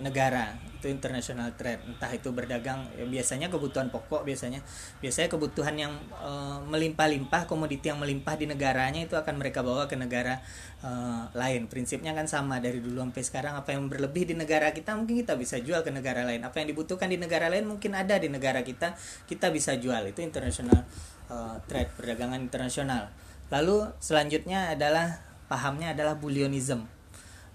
negara. 0.00 0.56
Itu 0.80 0.88
international 0.88 1.52
trade. 1.52 1.84
Entah 1.84 2.08
itu 2.16 2.32
berdagang 2.32 2.88
ya 2.96 3.04
biasanya 3.04 3.52
kebutuhan 3.52 3.92
pokok 3.92 4.24
biasanya. 4.24 4.64
Biasanya 5.04 5.28
kebutuhan 5.28 5.76
yang 5.76 5.92
e, 6.16 6.32
melimpah-limpah 6.64 7.44
komoditi 7.44 7.92
yang 7.92 8.00
melimpah 8.00 8.40
di 8.40 8.48
negaranya 8.48 9.04
itu 9.04 9.20
akan 9.20 9.36
mereka 9.36 9.60
bawa 9.60 9.84
ke 9.84 10.00
negara 10.00 10.40
e, 10.80 10.88
lain. 11.36 11.68
Prinsipnya 11.68 12.16
kan 12.16 12.24
sama 12.24 12.56
dari 12.64 12.80
dulu 12.80 13.04
sampai 13.04 13.20
sekarang 13.20 13.52
apa 13.60 13.76
yang 13.76 13.84
berlebih 13.92 14.32
di 14.32 14.34
negara 14.40 14.72
kita 14.72 14.96
mungkin 14.96 15.20
kita 15.20 15.36
bisa 15.36 15.60
jual 15.60 15.84
ke 15.84 15.92
negara 15.92 16.24
lain. 16.24 16.40
Apa 16.40 16.64
yang 16.64 16.72
dibutuhkan 16.72 17.12
di 17.12 17.20
negara 17.20 17.52
lain 17.52 17.68
mungkin 17.68 17.92
ada 17.92 18.16
di 18.16 18.32
negara 18.32 18.64
kita 18.64 18.96
kita 19.28 19.52
bisa 19.52 19.76
jual. 19.76 20.08
Itu 20.08 20.24
international 20.24 20.88
e, 21.28 21.36
trade 21.68 21.92
perdagangan 22.00 22.40
internasional. 22.40 23.12
Lalu 23.52 23.92
selanjutnya 24.00 24.72
adalah 24.72 25.33
pahamnya 25.54 25.94
adalah 25.94 26.18
bullionism 26.18 26.82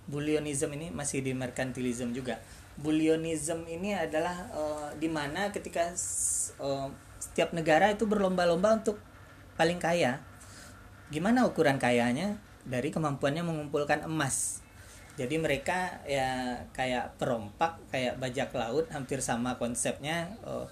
bullionism 0.07 0.71
ini 0.79 0.87
masih 0.95 1.19
di 1.19 1.35
merkantilism 1.35 2.15
juga 2.15 2.39
bullionism 2.79 3.67
ini 3.67 3.91
adalah 3.91 4.47
uh, 4.55 4.89
di 4.95 5.11
mana 5.11 5.51
ketika 5.51 5.91
uh, 6.63 6.87
setiap 7.19 7.51
negara 7.51 7.91
itu 7.91 8.07
berlomba-lomba 8.07 8.79
untuk 8.79 8.97
paling 9.59 9.77
kaya. 9.77 10.23
Gimana 11.11 11.43
ukuran 11.43 11.75
kayanya? 11.75 12.39
Dari 12.63 12.89
kemampuannya 12.89 13.43
mengumpulkan 13.43 14.07
emas. 14.07 14.63
Jadi 15.19 15.35
mereka 15.35 15.99
ya 16.07 16.63
kayak 16.71 17.19
perompak, 17.19 17.75
kayak 17.91 18.15
bajak 18.23 18.55
laut, 18.55 18.87
hampir 18.95 19.19
sama 19.19 19.59
konsepnya. 19.59 20.31
Uh, 20.47 20.63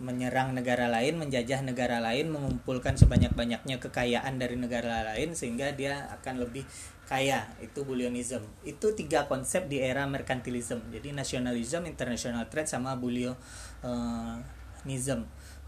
menyerang 0.00 0.56
negara 0.56 0.88
lain, 0.88 1.20
menjajah 1.20 1.60
negara 1.60 2.00
lain, 2.00 2.32
mengumpulkan 2.32 2.96
sebanyak-banyaknya 2.96 3.76
kekayaan 3.76 4.40
dari 4.40 4.56
negara 4.56 5.04
lain 5.12 5.36
sehingga 5.36 5.76
dia 5.76 6.08
akan 6.20 6.40
lebih 6.40 6.64
kaya. 7.04 7.44
Itu 7.60 7.84
bullionism. 7.84 8.40
Itu 8.64 8.96
tiga 8.96 9.28
konsep 9.28 9.68
di 9.68 9.84
era 9.84 10.08
merkantilism. 10.08 10.88
Jadi 10.88 11.12
nasionalisme, 11.12 11.84
international 11.84 12.48
trade 12.48 12.72
sama 12.72 12.96
bullionism. 12.96 13.44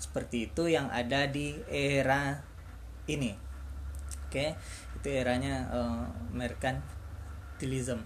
Seperti 0.01 0.49
itu 0.49 0.67
yang 0.73 0.89
ada 0.89 1.29
di 1.29 1.53
era 1.69 2.41
ini. 3.05 3.37
Oke, 4.33 4.57
itu 4.97 5.09
eranya 5.13 5.69
uh, 5.69 6.09
merkantilism. 6.33 8.01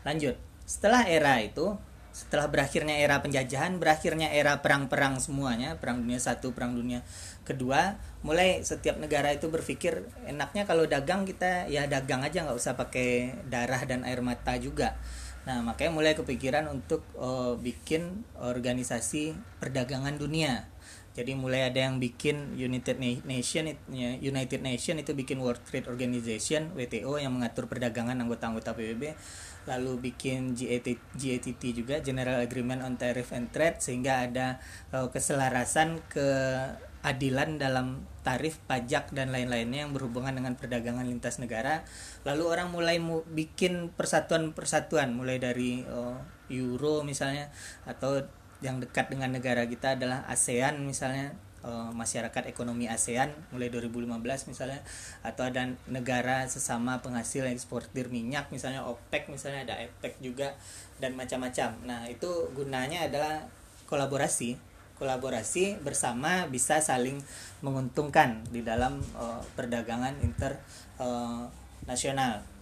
Lanjut. 0.00 0.40
Setelah 0.64 1.04
era 1.04 1.44
itu 1.44 1.76
setelah 2.14 2.46
berakhirnya 2.46 2.94
era 2.94 3.18
penjajahan, 3.18 3.82
berakhirnya 3.82 4.30
era 4.30 4.62
perang-perang 4.62 5.18
semuanya, 5.18 5.74
perang 5.82 5.98
dunia 5.98 6.22
satu, 6.22 6.54
perang 6.54 6.78
dunia 6.78 7.02
kedua, 7.42 7.98
mulai 8.22 8.62
setiap 8.62 9.02
negara 9.02 9.34
itu 9.34 9.50
berpikir 9.50 10.06
enaknya 10.30 10.62
kalau 10.62 10.86
dagang 10.86 11.26
kita 11.26 11.66
ya 11.66 11.90
dagang 11.90 12.22
aja 12.22 12.46
nggak 12.46 12.54
usah 12.54 12.78
pakai 12.78 13.34
darah 13.50 13.82
dan 13.82 14.06
air 14.06 14.22
mata 14.22 14.54
juga. 14.62 14.94
Nah 15.42 15.60
makanya 15.66 15.90
mulai 15.90 16.14
kepikiran 16.14 16.70
untuk 16.70 17.02
uh, 17.18 17.58
bikin 17.58 18.22
organisasi 18.38 19.34
perdagangan 19.58 20.14
dunia. 20.14 20.70
Jadi 21.14 21.34
mulai 21.38 21.70
ada 21.70 21.78
yang 21.78 22.02
bikin 22.02 22.58
United 22.58 22.98
Nation, 22.98 23.70
United 24.18 24.60
Nation 24.66 24.98
itu 24.98 25.14
bikin 25.14 25.38
World 25.38 25.62
Trade 25.62 25.86
Organization 25.86 26.74
(WTO) 26.74 27.22
yang 27.22 27.30
mengatur 27.30 27.70
perdagangan 27.70 28.18
anggota-anggota 28.18 28.74
PBB 28.74 29.14
lalu 29.64 30.12
bikin 30.12 30.52
GATT, 30.52 31.00
GATT 31.16 31.62
juga 31.72 32.00
General 32.04 32.40
Agreement 32.44 32.84
on 32.84 33.00
Tariff 33.00 33.32
and 33.32 33.48
Trade 33.48 33.80
sehingga 33.80 34.28
ada 34.28 34.60
uh, 34.92 35.08
keselarasan 35.08 36.04
keadilan 36.08 37.56
dalam 37.56 38.04
tarif 38.24 38.60
pajak 38.64 39.12
dan 39.12 39.32
lain-lainnya 39.32 39.84
yang 39.84 39.92
berhubungan 39.92 40.32
dengan 40.32 40.56
perdagangan 40.56 41.04
lintas 41.04 41.36
negara. 41.36 41.84
Lalu 42.24 42.44
orang 42.48 42.68
mulai 42.72 42.96
mu 43.00 43.24
bikin 43.28 43.92
persatuan-persatuan 43.92 45.12
mulai 45.12 45.36
dari 45.36 45.84
uh, 45.84 46.16
euro 46.48 47.04
misalnya 47.04 47.52
atau 47.88 48.24
yang 48.64 48.80
dekat 48.80 49.12
dengan 49.12 49.36
negara 49.36 49.68
kita 49.68 49.96
adalah 49.96 50.24
ASEAN 50.24 50.80
misalnya 50.88 51.36
uh, 51.64 51.90
masyarakat 51.90 52.44
ekonomi 52.46 52.86
ASEAN 52.86 53.32
mulai 53.50 53.72
2015 53.72 54.52
misalnya 54.52 54.84
atau 55.24 55.48
ada 55.48 55.72
negara 55.88 56.44
sesama 56.46 57.00
penghasil 57.00 57.48
eksportir 57.48 58.12
minyak 58.12 58.52
misalnya 58.52 58.84
OPEC 58.84 59.32
misalnya 59.32 59.64
ada 59.64 59.74
EPEC 59.80 60.20
juga 60.20 60.52
dan 61.00 61.16
macam-macam. 61.16 61.74
Nah, 61.88 62.06
itu 62.06 62.28
gunanya 62.52 63.08
adalah 63.08 63.48
kolaborasi 63.88 64.74
kolaborasi 64.94 65.82
bersama 65.82 66.46
bisa 66.46 66.78
saling 66.78 67.18
menguntungkan 67.66 68.46
di 68.54 68.62
dalam 68.62 69.02
uh, 69.18 69.42
perdagangan 69.58 70.14
internasional. 70.22 71.50
Uh, 72.38 72.52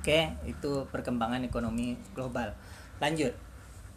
Oke, 0.00 0.32
itu 0.48 0.88
perkembangan 0.88 1.44
ekonomi 1.44 1.92
global. 2.16 2.56
Lanjut. 3.04 3.36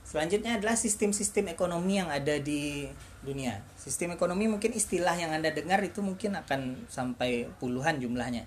Selanjutnya 0.04 0.60
adalah 0.60 0.76
sistem-sistem 0.76 1.50
ekonomi 1.50 1.98
yang 1.98 2.12
ada 2.12 2.38
di 2.38 2.86
dunia. 3.24 3.64
Sistem 3.80 4.14
ekonomi 4.14 4.52
mungkin 4.52 4.76
istilah 4.76 5.16
yang 5.16 5.32
Anda 5.32 5.56
dengar 5.56 5.80
itu 5.82 6.04
mungkin 6.04 6.36
akan 6.36 6.92
sampai 6.92 7.48
puluhan 7.58 8.04
jumlahnya. 8.04 8.46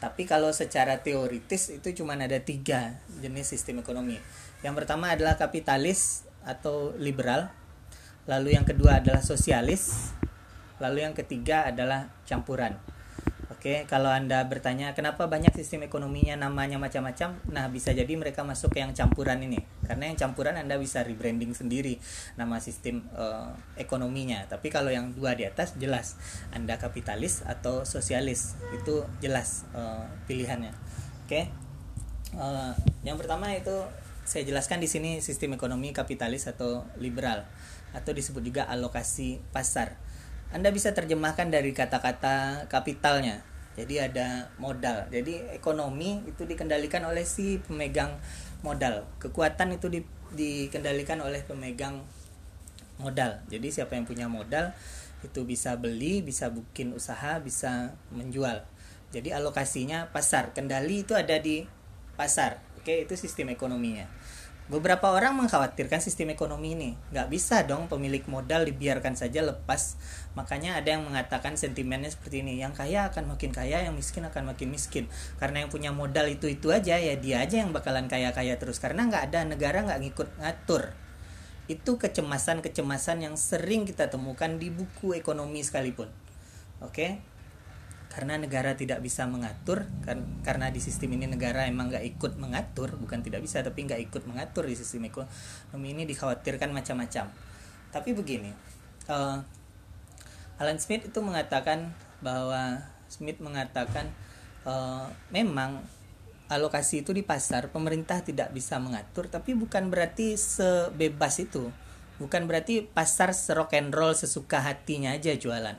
Tapi 0.00 0.24
kalau 0.24 0.50
secara 0.50 1.00
teoritis 1.04 1.70
itu 1.70 2.02
cuma 2.02 2.16
ada 2.16 2.40
tiga 2.40 2.98
jenis 3.20 3.52
sistem 3.52 3.84
ekonomi. 3.84 4.18
Yang 4.64 4.74
pertama 4.84 5.12
adalah 5.12 5.36
kapitalis 5.36 6.24
atau 6.44 6.92
liberal, 6.96 7.52
lalu 8.28 8.56
yang 8.56 8.64
kedua 8.68 9.00
adalah 9.00 9.20
sosialis, 9.24 10.12
lalu 10.80 11.04
yang 11.04 11.16
ketiga 11.16 11.68
adalah 11.68 12.12
campuran. 12.28 12.76
Oke, 13.64 13.88
kalau 13.88 14.12
Anda 14.12 14.44
bertanya 14.44 14.92
kenapa 14.92 15.24
banyak 15.24 15.56
sistem 15.56 15.88
ekonominya 15.88 16.36
namanya 16.36 16.76
macam-macam, 16.76 17.40
nah 17.48 17.64
bisa 17.72 17.96
jadi 17.96 18.12
mereka 18.12 18.44
masuk 18.44 18.76
ke 18.76 18.84
yang 18.84 18.92
campuran 18.92 19.40
ini. 19.40 19.56
Karena 19.88 20.12
yang 20.12 20.20
campuran 20.20 20.60
Anda 20.60 20.76
bisa 20.76 21.00
rebranding 21.00 21.56
sendiri 21.56 21.96
nama 22.36 22.60
sistem 22.60 23.08
uh, 23.16 23.56
ekonominya. 23.80 24.44
Tapi 24.52 24.68
kalau 24.68 24.92
yang 24.92 25.16
dua 25.16 25.32
di 25.32 25.48
atas 25.48 25.80
jelas 25.80 26.20
Anda 26.52 26.76
kapitalis 26.76 27.40
atau 27.40 27.88
sosialis. 27.88 28.60
Itu 28.76 29.08
jelas 29.24 29.64
uh, 29.72 30.12
pilihannya. 30.28 30.76
Oke. 31.24 31.48
Uh, 32.36 32.76
yang 33.00 33.16
pertama 33.16 33.48
itu 33.56 33.80
saya 34.28 34.44
jelaskan 34.44 34.84
di 34.84 34.92
sini 34.92 35.24
sistem 35.24 35.56
ekonomi 35.56 35.96
kapitalis 35.96 36.52
atau 36.52 36.84
liberal 37.00 37.48
atau 37.96 38.12
disebut 38.12 38.44
juga 38.44 38.68
alokasi 38.68 39.40
pasar. 39.56 39.96
Anda 40.52 40.68
bisa 40.68 40.92
terjemahkan 40.92 41.48
dari 41.48 41.72
kata-kata 41.72 42.68
kapitalnya 42.68 43.53
jadi 43.74 44.06
ada 44.06 44.54
modal. 44.62 45.10
Jadi 45.10 45.50
ekonomi 45.50 46.22
itu 46.30 46.46
dikendalikan 46.46 47.02
oleh 47.02 47.26
si 47.26 47.58
pemegang 47.58 48.14
modal. 48.62 49.02
Kekuatan 49.18 49.74
itu 49.74 49.90
di, 49.90 50.00
dikendalikan 50.34 51.18
oleh 51.18 51.42
pemegang 51.42 52.06
modal. 53.02 53.42
Jadi 53.50 53.74
siapa 53.74 53.98
yang 53.98 54.06
punya 54.06 54.30
modal 54.30 54.70
itu 55.26 55.42
bisa 55.42 55.74
beli 55.80 56.22
bisa 56.22 56.54
bikin 56.54 56.94
usaha 56.94 57.42
bisa 57.42 57.98
menjual. 58.14 58.62
Jadi 59.10 59.34
alokasinya 59.34 60.14
pasar. 60.14 60.54
Kendali 60.54 61.02
itu 61.02 61.18
ada 61.18 61.34
di 61.42 61.66
pasar. 62.14 62.62
Oke 62.78 63.02
itu 63.02 63.18
sistem 63.18 63.50
ekonominya 63.50 64.06
Beberapa 64.64 65.12
orang 65.12 65.36
mengkhawatirkan 65.36 66.00
sistem 66.00 66.32
ekonomi 66.32 66.72
ini. 66.72 66.90
Nggak 67.12 67.28
bisa 67.28 67.68
dong 67.68 67.84
pemilik 67.84 68.24
modal 68.24 68.64
dibiarkan 68.64 69.12
saja 69.12 69.44
lepas. 69.44 70.00
Makanya 70.32 70.80
ada 70.80 70.96
yang 70.96 71.04
mengatakan 71.04 71.60
sentimennya 71.60 72.08
seperti 72.08 72.40
ini. 72.40 72.56
Yang 72.56 72.80
kaya 72.80 73.12
akan 73.12 73.36
makin 73.36 73.52
kaya, 73.52 73.84
yang 73.84 73.92
miskin 73.92 74.24
akan 74.24 74.56
makin 74.56 74.72
miskin. 74.72 75.04
Karena 75.36 75.60
yang 75.60 75.68
punya 75.68 75.92
modal 75.92 76.32
itu-itu 76.32 76.72
aja, 76.72 76.96
ya 76.96 77.12
dia 77.20 77.44
aja 77.44 77.60
yang 77.60 77.76
bakalan 77.76 78.08
kaya-kaya 78.08 78.56
terus. 78.56 78.80
Karena 78.80 79.04
nggak 79.04 79.28
ada 79.28 79.44
negara 79.44 79.84
nggak 79.84 80.00
ngikut 80.00 80.28
ngatur. 80.40 80.96
Itu 81.68 82.00
kecemasan-kecemasan 82.00 83.20
yang 83.20 83.36
sering 83.36 83.84
kita 83.84 84.08
temukan 84.08 84.56
di 84.56 84.72
buku 84.72 85.12
ekonomi 85.12 85.60
sekalipun. 85.60 86.08
Oke, 86.80 87.20
karena 88.14 88.38
negara 88.38 88.78
tidak 88.78 89.02
bisa 89.02 89.26
mengatur 89.26 89.90
kan 90.06 90.22
karena 90.46 90.70
di 90.70 90.78
sistem 90.78 91.18
ini 91.18 91.26
negara 91.26 91.66
emang 91.66 91.90
nggak 91.90 92.06
ikut 92.14 92.38
mengatur 92.38 92.94
bukan 92.94 93.26
tidak 93.26 93.42
bisa 93.42 93.58
tapi 93.58 93.90
nggak 93.90 94.06
ikut 94.06 94.22
mengatur 94.30 94.70
di 94.70 94.78
sistem 94.78 95.10
ekonomi 95.10 95.88
ini 95.90 96.06
dikhawatirkan 96.06 96.70
macam-macam. 96.70 97.34
Tapi 97.90 98.10
begini 98.14 98.54
uh, 99.10 99.42
Alan 100.62 100.78
Smith 100.78 101.10
itu 101.10 101.18
mengatakan 101.26 101.90
bahwa 102.22 102.86
Smith 103.10 103.42
mengatakan 103.42 104.06
uh, 104.62 105.10
memang 105.34 105.82
alokasi 106.46 107.02
itu 107.02 107.10
di 107.10 107.26
pasar 107.26 107.74
pemerintah 107.74 108.22
tidak 108.22 108.54
bisa 108.54 108.78
mengatur 108.78 109.26
tapi 109.26 109.58
bukan 109.58 109.90
berarti 109.90 110.38
sebebas 110.38 111.42
itu. 111.42 111.66
Bukan 112.22 112.46
berarti 112.46 112.86
pasar 112.86 113.34
serok 113.34 113.74
and 113.74 113.90
roll 113.90 114.14
sesuka 114.14 114.62
hatinya 114.62 115.10
aja 115.18 115.34
jualan. 115.34 115.74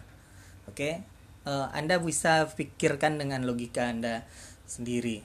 Oke? 0.67 0.75
okay? 0.75 1.14
Uh, 1.45 1.69
Anda 1.71 2.01
bisa 2.01 2.49
pikirkan 2.51 3.21
dengan 3.21 3.45
logika 3.45 3.87
Anda 3.87 4.25
sendiri. 4.65 5.21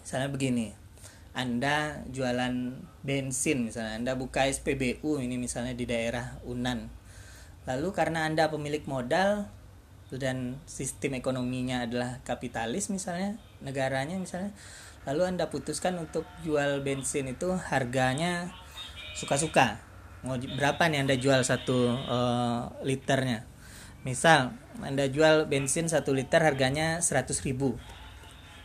Misalnya 0.00 0.30
begini, 0.30 0.66
Anda 1.34 2.06
jualan 2.08 2.78
bensin 3.02 3.68
misalnya, 3.68 3.98
Anda 3.98 4.12
buka 4.14 4.46
SPBU 4.46 5.20
ini 5.20 5.36
misalnya 5.36 5.74
di 5.74 5.84
daerah 5.84 6.38
Unan. 6.46 6.88
Lalu 7.66 7.88
karena 7.92 8.24
Anda 8.24 8.48
pemilik 8.48 8.86
modal 8.86 9.50
dan 10.14 10.62
sistem 10.70 11.18
ekonominya 11.18 11.90
adalah 11.90 12.22
kapitalis 12.22 12.86
misalnya, 12.86 13.34
negaranya 13.58 14.14
misalnya, 14.14 14.54
lalu 15.08 15.26
Anda 15.26 15.50
putuskan 15.50 15.98
untuk 15.98 16.22
jual 16.46 16.86
bensin 16.86 17.34
itu 17.34 17.50
harganya 17.56 18.54
suka-suka. 19.18 19.82
Berapa 20.54 20.86
nih 20.86 21.02
Anda 21.02 21.16
jual 21.18 21.42
satu 21.42 21.98
uh, 21.98 22.70
liternya? 22.86 23.53
Misal, 24.04 24.52
Anda 24.84 25.08
jual 25.08 25.48
bensin 25.48 25.88
1 25.88 26.04
liter 26.12 26.44
harganya 26.44 27.00
100 27.00 27.40
ribu. 27.40 27.80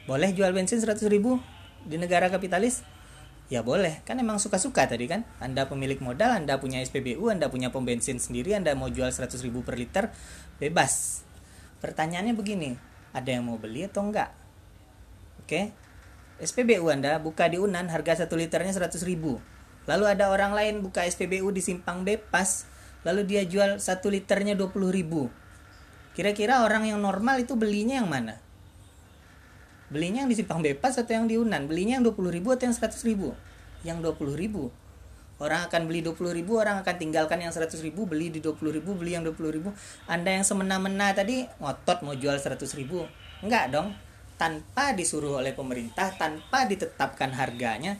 Boleh 0.03 0.35
jual 0.35 0.51
bensin 0.51 0.83
100 0.83 1.07
ribu 1.07 1.39
di 1.87 1.95
negara 1.95 2.27
kapitalis? 2.27 2.83
Ya 3.47 3.63
boleh, 3.63 4.03
kan 4.03 4.19
emang 4.19 4.35
suka-suka 4.37 4.83
tadi 4.83 5.07
kan. 5.07 5.23
Anda 5.39 5.63
pemilik 5.71 5.97
modal, 6.03 6.43
Anda 6.43 6.59
punya 6.59 6.83
SPBU, 6.83 7.31
Anda 7.31 7.47
punya 7.47 7.71
pom 7.71 7.87
bensin 7.87 8.19
sendiri, 8.19 8.51
Anda 8.51 8.75
mau 8.75 8.91
jual 8.91 9.09
100 9.15 9.39
ribu 9.39 9.63
per 9.63 9.79
liter, 9.79 10.11
bebas. 10.59 11.23
Pertanyaannya 11.79 12.35
begini, 12.35 12.75
ada 13.15 13.31
yang 13.31 13.47
mau 13.47 13.55
beli 13.55 13.87
atau 13.87 14.03
enggak? 14.03 14.35
Oke, 15.39 15.71
SPBU 16.43 16.83
Anda 16.91 17.15
buka 17.15 17.47
di 17.47 17.63
Unan 17.63 17.87
harga 17.87 18.27
1 18.27 18.35
liternya 18.35 18.75
100 18.75 19.07
ribu. 19.07 19.39
Lalu 19.87 20.05
ada 20.19 20.35
orang 20.35 20.51
lain 20.51 20.83
buka 20.83 21.07
SPBU 21.07 21.49
di 21.55 21.63
Simpang 21.63 22.03
Bepas 22.03 22.67
lalu 23.07 23.27
dia 23.27 23.41
jual 23.47 23.79
satu 23.79 24.11
liternya 24.11 24.57
20 24.59 24.91
ribu. 24.91 25.31
Kira-kira 26.17 26.67
orang 26.67 26.83
yang 26.89 26.99
normal 26.99 27.39
itu 27.43 27.55
belinya 27.55 28.03
yang 28.03 28.09
mana? 28.11 28.35
Belinya 29.89 30.25
yang 30.25 30.29
di 30.29 30.37
Simpang 30.37 30.61
Bepas 30.61 31.01
atau 31.01 31.15
yang 31.15 31.25
di 31.25 31.39
Unan? 31.39 31.65
Belinya 31.65 31.97
yang 31.97 32.05
20 32.05 32.29
ribu 32.29 32.53
atau 32.53 32.69
yang 32.69 32.75
100 32.75 33.09
ribu? 33.09 33.33
Yang 33.81 34.13
20 34.19 34.37
ribu. 34.37 34.69
Orang 35.39 35.71
akan 35.71 35.87
beli 35.87 36.03
20 36.03 36.35
ribu 36.35 36.59
orang 36.59 36.83
akan 36.83 36.95
tinggalkan 36.99 37.39
yang 37.39 37.55
100 37.55 37.79
ribu 37.79 38.03
beli 38.03 38.27
di 38.27 38.43
20 38.43 38.59
ribu 38.75 38.91
beli 38.91 39.15
yang 39.15 39.23
20 39.23 39.55
ribu. 39.55 39.71
Anda 40.03 40.35
yang 40.35 40.43
semena-mena 40.43 41.15
tadi 41.15 41.47
ngotot 41.63 42.03
mau 42.03 42.11
jual 42.11 42.35
100 42.35 42.59
ribu. 42.75 43.07
Enggak 43.39 43.71
dong. 43.71 43.95
Tanpa 44.35 44.91
disuruh 44.91 45.39
oleh 45.39 45.55
pemerintah 45.55 46.11
tanpa 46.15 46.67
ditetapkan 46.67 47.31
harganya 47.35 47.99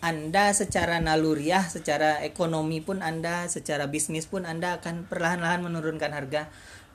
anda 0.00 0.48
secara 0.56 0.96
naluriah, 0.96 1.68
secara 1.68 2.24
ekonomi 2.24 2.80
pun 2.80 3.04
Anda, 3.04 3.52
secara 3.52 3.84
bisnis 3.84 4.24
pun 4.24 4.48
Anda 4.48 4.80
akan 4.80 5.04
perlahan-lahan 5.04 5.60
menurunkan 5.60 6.16
harga. 6.16 6.48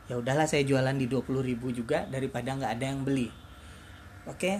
Ya 0.09 0.17
udahlah 0.17 0.49
saya 0.49 0.65
jualan 0.65 0.97
di 0.97 1.05
20.000 1.05 1.53
juga 1.69 2.09
daripada 2.09 2.57
nggak 2.57 2.71
ada 2.73 2.85
yang 2.89 3.05
beli. 3.05 3.29
Oke? 4.25 4.57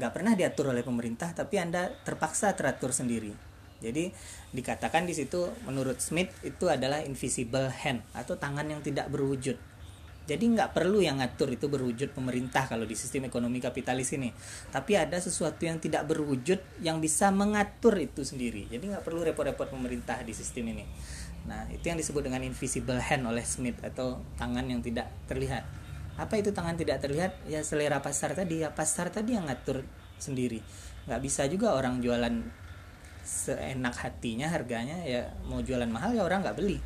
Nggak 0.00 0.12
pernah 0.16 0.32
diatur 0.32 0.72
oleh 0.72 0.80
pemerintah, 0.80 1.36
tapi 1.36 1.60
Anda 1.60 1.92
terpaksa 2.08 2.56
teratur 2.56 2.96
sendiri. 2.96 3.36
Jadi 3.84 4.08
dikatakan 4.56 5.04
di 5.04 5.12
situ 5.12 5.52
menurut 5.68 6.00
Smith 6.00 6.32
itu 6.40 6.72
adalah 6.72 7.04
invisible 7.04 7.68
hand 7.68 8.00
atau 8.16 8.40
tangan 8.40 8.64
yang 8.64 8.80
tidak 8.80 9.12
berwujud 9.12 9.60
jadi 10.22 10.44
nggak 10.46 10.70
perlu 10.70 11.02
yang 11.02 11.18
ngatur 11.18 11.50
itu 11.50 11.66
berwujud 11.66 12.14
pemerintah 12.14 12.70
kalau 12.70 12.86
di 12.86 12.94
sistem 12.94 13.26
ekonomi 13.26 13.58
kapitalis 13.58 14.14
ini. 14.14 14.30
Tapi 14.70 14.94
ada 14.94 15.18
sesuatu 15.18 15.66
yang 15.66 15.82
tidak 15.82 16.06
berwujud 16.06 16.62
yang 16.78 17.02
bisa 17.02 17.34
mengatur 17.34 17.98
itu 17.98 18.22
sendiri. 18.22 18.70
Jadi 18.70 18.94
nggak 18.94 19.02
perlu 19.02 19.26
repot-repot 19.26 19.66
pemerintah 19.74 20.22
di 20.22 20.30
sistem 20.30 20.70
ini. 20.70 20.86
Nah 21.50 21.66
itu 21.74 21.82
yang 21.90 21.98
disebut 21.98 22.22
dengan 22.22 22.46
invisible 22.46 23.02
hand 23.02 23.26
oleh 23.26 23.42
Smith 23.42 23.82
atau 23.82 24.22
tangan 24.38 24.62
yang 24.62 24.78
tidak 24.78 25.10
terlihat. 25.26 25.66
Apa 26.14 26.38
itu 26.38 26.54
tangan 26.54 26.78
tidak 26.78 27.02
terlihat? 27.02 27.42
Ya 27.50 27.66
selera 27.66 27.98
pasar 27.98 28.38
tadi 28.38 28.62
ya 28.62 28.70
pasar 28.70 29.10
tadi 29.10 29.34
yang 29.34 29.50
ngatur 29.50 29.82
sendiri. 30.22 30.62
Nggak 31.10 31.18
bisa 31.18 31.50
juga 31.50 31.74
orang 31.74 31.98
jualan 31.98 32.62
seenak 33.22 33.94
hatinya 34.02 34.50
harganya 34.50 35.02
ya 35.06 35.30
mau 35.46 35.62
jualan 35.62 35.90
mahal 35.90 36.14
ya 36.14 36.22
orang 36.22 36.46
nggak 36.46 36.62
beli. 36.62 36.78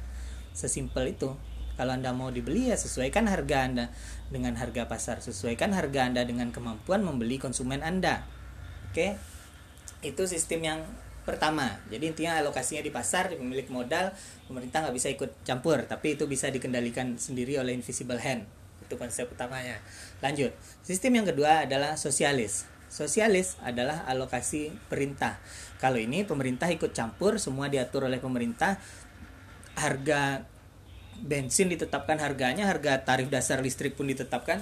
Sesimpel 0.56 1.12
itu 1.12 1.36
kalau 1.76 1.92
Anda 1.92 2.16
mau 2.16 2.32
dibeli 2.32 2.72
ya 2.72 2.76
sesuaikan 2.80 3.28
harga 3.28 3.68
Anda 3.68 3.86
dengan 4.32 4.56
harga 4.56 4.88
pasar, 4.88 5.20
sesuaikan 5.20 5.76
harga 5.76 6.08
Anda 6.08 6.24
dengan 6.24 6.48
kemampuan 6.50 7.04
membeli 7.04 7.36
konsumen 7.36 7.84
Anda. 7.84 8.24
Oke. 8.90 9.20
Itu 10.00 10.24
sistem 10.24 10.60
yang 10.64 10.80
pertama. 11.28 11.76
Jadi 11.92 12.16
intinya 12.16 12.40
alokasinya 12.40 12.80
di 12.80 12.88
pasar, 12.88 13.28
di 13.28 13.36
pemilik 13.36 13.66
modal, 13.68 14.14
pemerintah 14.48 14.86
nggak 14.86 14.96
bisa 14.96 15.08
ikut 15.12 15.30
campur, 15.44 15.84
tapi 15.84 16.16
itu 16.16 16.24
bisa 16.24 16.48
dikendalikan 16.48 17.20
sendiri 17.20 17.60
oleh 17.60 17.76
invisible 17.76 18.16
hand. 18.22 18.48
Itu 18.80 18.96
konsep 18.96 19.28
utamanya. 19.28 19.76
Lanjut. 20.22 20.54
Sistem 20.80 21.20
yang 21.20 21.26
kedua 21.28 21.66
adalah 21.68 21.98
sosialis. 21.98 22.64
Sosialis 22.86 23.58
adalah 23.66 24.06
alokasi 24.06 24.70
perintah. 24.86 25.42
Kalau 25.82 25.98
ini 25.98 26.22
pemerintah 26.22 26.70
ikut 26.70 26.94
campur, 26.94 27.36
semua 27.42 27.66
diatur 27.66 28.06
oleh 28.06 28.22
pemerintah. 28.22 28.78
Harga 29.76 30.46
bensin 31.22 31.72
ditetapkan 31.72 32.20
harganya, 32.20 32.68
harga 32.68 33.00
tarif 33.04 33.32
dasar 33.32 33.62
listrik 33.64 33.96
pun 33.96 34.08
ditetapkan. 34.08 34.60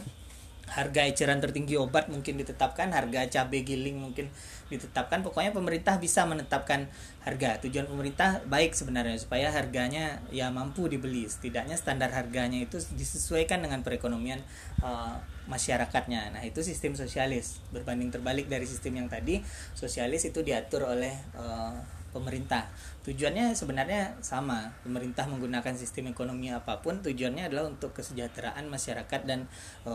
harga 0.65 1.05
eceran 1.05 1.45
tertinggi 1.45 1.77
obat 1.77 2.09
mungkin 2.09 2.41
ditetapkan 2.41 2.91
harga 2.91 3.29
cabai 3.29 3.63
giling 3.63 4.01
mungkin 4.01 4.33
ditetapkan. 4.73 5.21
Pokoknya 5.21 5.53
pemerintah 5.53 6.01
bisa 6.01 6.25
menetapkan 6.25 6.89
harga. 7.23 7.61
Tujuan 7.69 7.85
pemerintah 7.85 8.41
baik 8.49 8.73
sebenarnya 8.73 9.21
supaya 9.21 9.53
harganya 9.53 10.25
ya 10.33 10.49
mampu 10.49 10.89
dibeli. 10.89 11.29
Setidaknya 11.29 11.77
standar 11.77 12.11
harganya 12.11 12.59
itu 12.59 12.81
disesuaikan 12.97 13.61
dengan 13.61 13.85
perekonomian 13.85 14.41
uh, 14.81 15.21
masyarakatnya. 15.47 16.33
Nah 16.33 16.43
itu 16.43 16.65
sistem 16.65 16.97
sosialis. 16.97 17.61
Berbanding 17.71 18.11
terbalik 18.11 18.49
dari 18.49 18.65
sistem 18.65 19.05
yang 19.05 19.09
tadi 19.13 19.45
sosialis 19.77 20.27
itu 20.27 20.41
diatur 20.41 20.89
oleh 20.89 21.13
uh, 21.37 21.77
pemerintah. 22.15 22.71
Tujuannya 23.03 23.59
sebenarnya 23.59 24.23
sama. 24.23 24.71
Pemerintah 24.87 25.27
menggunakan 25.27 25.75
sistem 25.75 26.15
ekonomi 26.15 26.55
apa 26.55 26.79
pun 26.79 27.03
tujuannya 27.03 27.51
adalah 27.51 27.67
untuk 27.67 27.91
kesejahteraan 27.99 28.71
masyarakat 28.71 29.21
dan 29.27 29.51
e, 29.83 29.93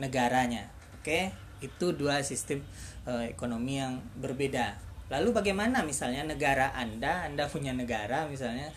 negaranya. 0.00 0.72
Oke, 0.96 1.36
itu 1.60 1.92
dua 1.92 2.24
sistem 2.24 2.64
e, 3.04 3.28
ekonomi 3.28 3.76
yang 3.76 4.00
berbeda. 4.16 4.80
Lalu 5.12 5.36
bagaimana 5.36 5.84
misalnya 5.84 6.24
negara 6.24 6.72
Anda, 6.72 7.28
Anda 7.28 7.44
punya 7.44 7.76
negara 7.76 8.24
misalnya 8.24 8.72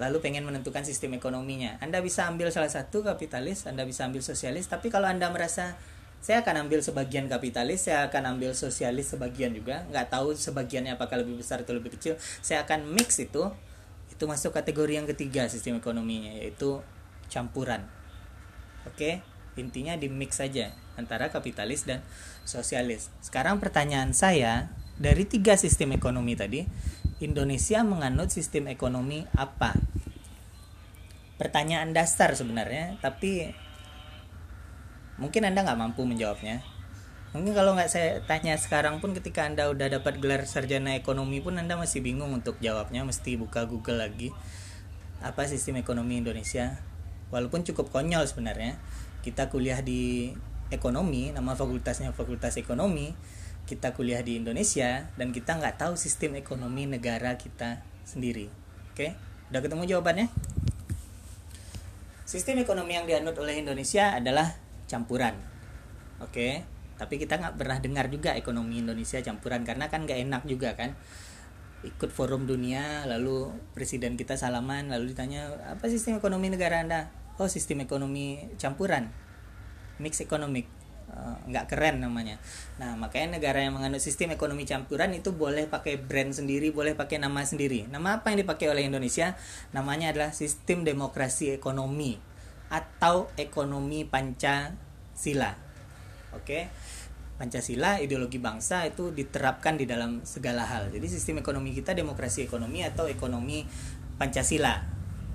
lalu 0.00 0.24
pengen 0.24 0.42
menentukan 0.48 0.82
sistem 0.82 1.14
ekonominya. 1.20 1.76
Anda 1.84 2.00
bisa 2.00 2.24
ambil 2.24 2.48
salah 2.48 2.72
satu 2.72 3.04
kapitalis, 3.04 3.68
Anda 3.68 3.84
bisa 3.84 4.08
ambil 4.08 4.24
sosialis, 4.24 4.66
tapi 4.66 4.88
kalau 4.88 5.04
Anda 5.04 5.28
merasa 5.28 5.76
saya 6.22 6.46
akan 6.46 6.70
ambil 6.70 6.78
sebagian 6.78 7.26
kapitalis 7.26 7.90
saya 7.90 8.06
akan 8.06 8.38
ambil 8.38 8.54
sosialis 8.54 9.10
sebagian 9.10 9.50
juga. 9.58 9.82
Nggak 9.90 10.06
tahu 10.14 10.38
sebagiannya 10.38 10.94
apakah 10.94 11.18
lebih 11.18 11.42
besar 11.42 11.66
atau 11.66 11.74
lebih 11.74 11.98
kecil. 11.98 12.14
Saya 12.38 12.62
akan 12.62 12.86
mix 12.94 13.18
itu 13.18 13.50
itu 14.06 14.24
masuk 14.30 14.54
kategori 14.54 15.02
yang 15.02 15.06
ketiga 15.10 15.50
sistem 15.50 15.82
ekonominya 15.82 16.30
yaitu 16.38 16.78
campuran. 17.26 17.82
Oke? 18.86 19.18
Intinya 19.58 19.98
di 19.98 20.06
mix 20.06 20.38
saja 20.38 20.70
antara 20.94 21.26
kapitalis 21.34 21.82
dan 21.90 22.06
sosialis. 22.46 23.10
Sekarang 23.18 23.58
pertanyaan 23.58 24.14
saya 24.14 24.70
dari 25.02 25.26
tiga 25.26 25.58
sistem 25.58 25.98
ekonomi 25.98 26.38
tadi 26.38 26.62
Indonesia 27.18 27.82
menganut 27.82 28.30
sistem 28.30 28.70
ekonomi 28.70 29.26
apa? 29.34 29.74
Pertanyaan 31.34 31.90
dasar 31.90 32.38
sebenarnya 32.38 32.94
tapi 33.02 33.50
mungkin 35.16 35.48
anda 35.48 35.64
nggak 35.64 35.80
mampu 35.80 36.04
menjawabnya. 36.04 36.62
Mungkin 37.32 37.56
kalau 37.56 37.72
nggak 37.72 37.88
saya 37.88 38.20
tanya 38.28 38.60
sekarang 38.60 39.00
pun 39.00 39.16
ketika 39.16 39.48
anda 39.48 39.72
udah 39.72 39.88
dapat 39.88 40.20
gelar 40.20 40.44
sarjana 40.44 40.92
ekonomi 40.92 41.40
pun 41.40 41.56
anda 41.56 41.80
masih 41.80 42.04
bingung 42.04 42.28
untuk 42.28 42.60
jawabnya 42.60 43.08
mesti 43.08 43.40
buka 43.40 43.64
Google 43.64 44.04
lagi. 44.04 44.28
Apa 45.24 45.48
sistem 45.48 45.80
ekonomi 45.80 46.20
Indonesia? 46.20 46.76
Walaupun 47.32 47.64
cukup 47.64 47.88
konyol 47.88 48.28
sebenarnya. 48.28 48.76
Kita 49.24 49.48
kuliah 49.48 49.80
di 49.80 50.34
ekonomi 50.68 51.32
nama 51.32 51.56
fakultasnya 51.56 52.12
fakultas 52.12 52.60
ekonomi. 52.60 53.16
Kita 53.64 53.96
kuliah 53.96 54.20
di 54.20 54.36
Indonesia 54.36 55.08
dan 55.16 55.32
kita 55.32 55.56
nggak 55.56 55.80
tahu 55.80 55.96
sistem 55.96 56.36
ekonomi 56.36 56.84
negara 56.84 57.40
kita 57.40 57.80
sendiri. 58.04 58.52
Oke? 58.92 59.16
Udah 59.48 59.64
ketemu 59.64 59.88
jawabannya? 59.88 60.28
Sistem 62.28 62.60
ekonomi 62.60 62.96
yang 62.96 63.08
dianut 63.08 63.36
oleh 63.40 63.60
Indonesia 63.60 64.16
adalah 64.16 64.61
campuran 64.92 65.32
oke 66.20 66.28
okay? 66.28 66.68
tapi 67.00 67.16
kita 67.16 67.40
nggak 67.40 67.56
pernah 67.56 67.80
dengar 67.80 68.12
juga 68.12 68.36
ekonomi 68.36 68.84
Indonesia 68.84 69.18
campuran 69.24 69.64
karena 69.64 69.88
kan 69.88 70.04
nggak 70.04 70.20
enak 70.28 70.42
juga 70.44 70.76
kan 70.76 70.92
ikut 71.82 72.14
forum 72.14 72.46
dunia 72.46 73.08
lalu 73.10 73.50
presiden 73.74 74.14
kita 74.14 74.38
salaman 74.38 74.86
lalu 74.86 75.16
ditanya 75.16 75.50
apa 75.66 75.90
sistem 75.90 76.20
ekonomi 76.20 76.52
negara 76.52 76.78
anda 76.78 77.10
oh 77.42 77.50
sistem 77.50 77.82
ekonomi 77.82 78.54
campuran 78.54 79.10
mix 79.98 80.22
economic 80.22 80.70
eh, 81.10 81.36
nggak 81.50 81.64
uh, 81.66 81.68
keren 81.68 82.02
namanya. 82.02 82.38
Nah 82.82 82.98
makanya 82.98 83.38
negara 83.38 83.62
yang 83.62 83.78
menganut 83.78 84.02
sistem 84.02 84.34
ekonomi 84.34 84.66
campuran 84.66 85.14
itu 85.14 85.30
boleh 85.30 85.70
pakai 85.70 86.00
brand 86.00 86.34
sendiri, 86.34 86.74
boleh 86.74 86.98
pakai 86.98 87.22
nama 87.22 87.42
sendiri. 87.46 87.86
Nama 87.86 88.22
apa 88.22 88.34
yang 88.34 88.42
dipakai 88.42 88.66
oleh 88.72 88.86
Indonesia? 88.86 89.38
Namanya 89.70 90.10
adalah 90.10 90.30
sistem 90.34 90.82
demokrasi 90.82 91.54
ekonomi 91.54 92.31
atau 92.72 93.28
ekonomi 93.36 94.08
Pancasila. 94.08 95.52
Oke. 96.32 96.72
Pancasila 97.36 98.00
ideologi 98.00 98.40
bangsa 98.40 98.88
itu 98.88 99.12
diterapkan 99.12 99.76
di 99.76 99.84
dalam 99.84 100.24
segala 100.24 100.64
hal. 100.64 100.88
Jadi 100.88 101.04
sistem 101.10 101.44
ekonomi 101.44 101.76
kita 101.76 101.92
demokrasi 101.92 102.48
ekonomi 102.48 102.80
atau 102.80 103.04
ekonomi 103.04 103.68
Pancasila. 104.16 104.80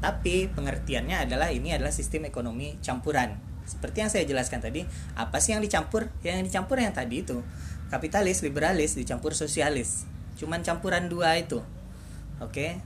Tapi 0.01 0.49
pengertiannya 0.49 1.29
adalah 1.29 1.53
ini 1.53 1.77
adalah 1.77 1.93
sistem 1.93 2.25
ekonomi 2.25 2.81
campuran. 2.81 3.37
Seperti 3.67 3.97
yang 4.01 4.09
saya 4.09 4.23
jelaskan 4.23 4.63
tadi, 4.63 4.87
apa 5.19 5.37
sih 5.43 5.51
yang 5.53 5.61
dicampur? 5.61 6.07
Yang 6.23 6.49
dicampur 6.49 6.79
yang 6.79 6.95
tadi 6.95 7.21
itu 7.27 7.43
kapitalis, 7.91 8.39
liberalis 8.41 8.95
dicampur 8.95 9.35
sosialis. 9.35 10.07
Cuman 10.39 10.63
campuran 10.63 11.11
dua 11.11 11.35
itu. 11.35 11.59
Oke. 12.39 12.79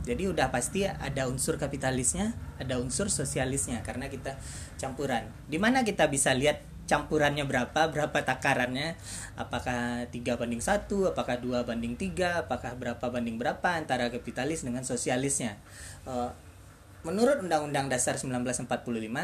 Jadi 0.00 0.32
udah 0.32 0.48
pasti 0.48 0.88
ada 0.88 1.28
unsur 1.28 1.60
kapitalisnya, 1.60 2.32
ada 2.56 2.80
unsur 2.80 3.12
sosialisnya 3.12 3.84
karena 3.84 4.08
kita 4.08 4.40
campuran. 4.80 5.28
Di 5.44 5.60
mana 5.60 5.84
kita 5.84 6.08
bisa 6.08 6.32
lihat 6.32 6.64
campurannya 6.88 7.46
berapa, 7.46 7.86
berapa 7.92 8.18
takarannya, 8.26 8.98
apakah 9.38 10.10
tiga 10.10 10.34
banding 10.40 10.58
satu, 10.58 11.12
apakah 11.12 11.38
dua 11.38 11.62
banding 11.62 11.94
tiga, 11.94 12.42
apakah 12.42 12.74
berapa 12.74 13.06
banding 13.12 13.38
berapa 13.38 13.76
antara 13.76 14.10
kapitalis 14.10 14.66
dengan 14.66 14.82
sosialisnya. 14.82 15.60
Uh, 16.08 16.34
menurut 17.06 17.44
Undang-Undang 17.44 17.92
Dasar 17.92 18.18
1945, 18.18 18.66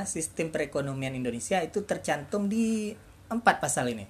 sistem 0.07 0.55
perekonomian 0.55 1.19
Indonesia 1.19 1.59
itu 1.59 1.83
tercantum 1.83 2.47
di 2.47 2.95
empat 3.27 3.59
pasal 3.59 3.91
ini. 3.91 4.07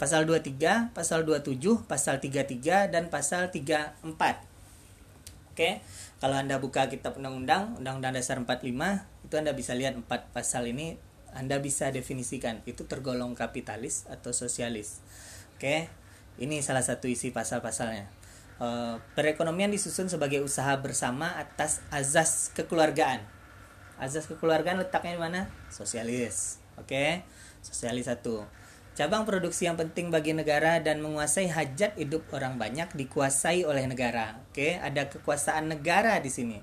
Pasal 0.00 0.26
23, 0.26 0.90
pasal 0.90 1.22
27, 1.22 1.86
pasal 1.86 2.18
33, 2.18 2.90
dan 2.90 3.06
pasal 3.06 3.54
34 3.54 4.51
Oke, 5.52 5.84
kalau 6.16 6.40
Anda 6.40 6.56
buka 6.56 6.88
kitab 6.88 7.20
undang-undang, 7.20 7.76
Undang-Undang 7.76 8.16
Dasar 8.16 8.40
45, 8.40 8.72
itu 9.28 9.34
Anda 9.36 9.52
bisa 9.52 9.76
lihat 9.76 10.00
empat 10.00 10.32
pasal 10.32 10.64
ini 10.72 10.96
Anda 11.36 11.60
bisa 11.60 11.92
definisikan 11.92 12.64
itu 12.64 12.88
tergolong 12.88 13.36
kapitalis 13.36 14.08
atau 14.08 14.32
sosialis. 14.32 15.04
Oke. 15.56 15.92
Ini 16.40 16.64
salah 16.64 16.80
satu 16.80 17.08
isi 17.08 17.32
pasal-pasalnya. 17.32 18.08
E, 18.56 18.68
perekonomian 19.12 19.68
disusun 19.68 20.08
sebagai 20.08 20.40
usaha 20.40 20.72
bersama 20.80 21.36
atas 21.36 21.84
azas 21.92 22.48
kekeluargaan. 22.56 23.20
Azas 24.00 24.24
kekeluargaan 24.28 24.80
letaknya 24.80 25.16
di 25.16 25.20
mana? 25.20 25.40
Sosialis. 25.68 26.60
Oke. 26.80 27.24
Sosialis 27.60 28.08
satu 28.08 28.44
Cabang 28.92 29.24
produksi 29.24 29.64
yang 29.64 29.80
penting 29.80 30.12
bagi 30.12 30.36
negara 30.36 30.76
dan 30.76 31.00
menguasai 31.00 31.48
hajat 31.48 31.96
hidup 31.96 32.28
orang 32.28 32.60
banyak 32.60 32.92
dikuasai 32.92 33.64
oleh 33.64 33.88
negara. 33.88 34.36
Oke, 34.52 34.76
ada 34.76 35.08
kekuasaan 35.08 35.72
negara 35.72 36.20
di 36.20 36.28
sini. 36.28 36.60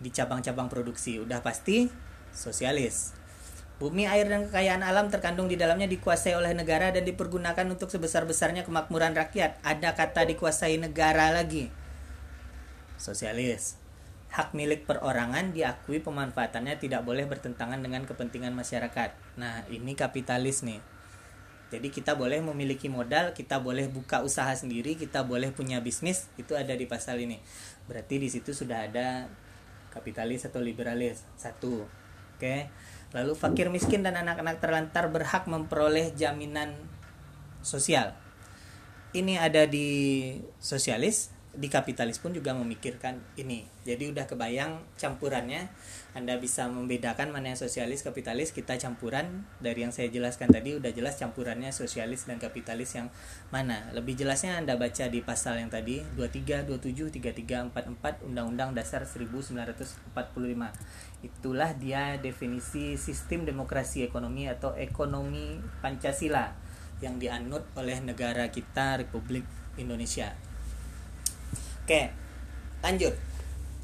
Di 0.00 0.08
cabang-cabang 0.08 0.72
produksi 0.72 1.20
udah 1.20 1.44
pasti 1.44 1.92
sosialis. 2.32 3.12
Bumi, 3.76 4.08
air, 4.08 4.24
dan 4.24 4.48
kekayaan 4.48 4.80
alam 4.80 5.12
terkandung 5.12 5.52
di 5.52 5.60
dalamnya 5.60 5.84
dikuasai 5.84 6.32
oleh 6.32 6.56
negara 6.56 6.96
dan 6.96 7.04
dipergunakan 7.04 7.68
untuk 7.68 7.92
sebesar-besarnya 7.92 8.64
kemakmuran 8.64 9.12
rakyat. 9.12 9.60
Ada 9.60 9.92
kata 9.92 10.24
dikuasai 10.32 10.80
negara 10.80 11.28
lagi. 11.28 11.68
Sosialis. 12.96 13.76
Hak 14.32 14.56
milik 14.56 14.88
perorangan 14.88 15.52
diakui 15.52 16.00
pemanfaatannya 16.00 16.80
tidak 16.80 17.04
boleh 17.04 17.28
bertentangan 17.28 17.84
dengan 17.84 18.08
kepentingan 18.08 18.56
masyarakat. 18.56 19.12
Nah, 19.36 19.68
ini 19.68 19.92
kapitalis 19.92 20.64
nih 20.64 20.95
jadi 21.66 21.90
kita 21.90 22.14
boleh 22.14 22.38
memiliki 22.38 22.86
modal, 22.86 23.34
kita 23.34 23.58
boleh 23.58 23.90
buka 23.90 24.22
usaha 24.22 24.54
sendiri, 24.54 24.94
kita 24.94 25.26
boleh 25.26 25.50
punya 25.50 25.82
bisnis, 25.82 26.30
itu 26.38 26.54
ada 26.54 26.70
di 26.78 26.86
pasal 26.86 27.18
ini. 27.18 27.42
Berarti 27.90 28.22
di 28.22 28.30
situ 28.30 28.54
sudah 28.54 28.86
ada 28.86 29.26
kapitalis 29.90 30.46
atau 30.46 30.62
liberalis. 30.62 31.26
Satu. 31.34 31.82
Oke. 32.38 32.70
Lalu 33.10 33.34
fakir 33.34 33.66
miskin 33.72 34.06
dan 34.06 34.14
anak-anak 34.14 34.62
terlantar 34.62 35.10
berhak 35.10 35.50
memperoleh 35.50 36.14
jaminan 36.14 36.78
sosial. 37.66 38.14
Ini 39.10 39.42
ada 39.42 39.66
di 39.66 39.88
sosialis, 40.62 41.34
di 41.56 41.72
kapitalis 41.72 42.20
pun 42.20 42.36
juga 42.36 42.52
memikirkan 42.52 43.16
ini. 43.40 43.64
Jadi 43.88 44.12
udah 44.12 44.28
kebayang 44.28 44.84
campurannya. 45.00 45.72
Anda 46.12 46.36
bisa 46.36 46.68
membedakan 46.68 47.32
mana 47.32 47.52
yang 47.52 47.60
sosialis, 47.60 48.04
kapitalis, 48.04 48.52
kita 48.52 48.76
campuran 48.76 49.48
dari 49.60 49.84
yang 49.84 49.92
saya 49.92 50.12
jelaskan 50.12 50.52
tadi 50.52 50.76
udah 50.76 50.92
jelas 50.92 51.16
campurannya 51.16 51.72
sosialis 51.72 52.28
dan 52.28 52.36
kapitalis 52.36 52.92
yang 52.96 53.08
mana. 53.48 53.88
Lebih 53.96 54.20
jelasnya 54.20 54.60
Anda 54.60 54.76
baca 54.76 55.08
di 55.08 55.20
pasal 55.24 55.64
yang 55.64 55.72
tadi 55.72 56.04
23, 56.20 56.68
27, 56.68 57.08
33, 57.16 57.72
44 57.72 58.28
Undang-Undang 58.28 58.76
Dasar 58.76 59.08
1945. 59.08 60.12
Itulah 61.24 61.72
dia 61.76 62.20
definisi 62.20 63.00
sistem 63.00 63.48
demokrasi 63.48 64.04
ekonomi 64.04 64.44
atau 64.46 64.76
ekonomi 64.76 65.56
Pancasila 65.80 66.52
yang 67.00 67.20
dianut 67.20 67.64
oleh 67.76 68.00
negara 68.00 68.48
kita 68.48 69.00
Republik 69.00 69.44
Indonesia. 69.76 70.45
Oke, 71.86 72.10
lanjut. 72.82 73.14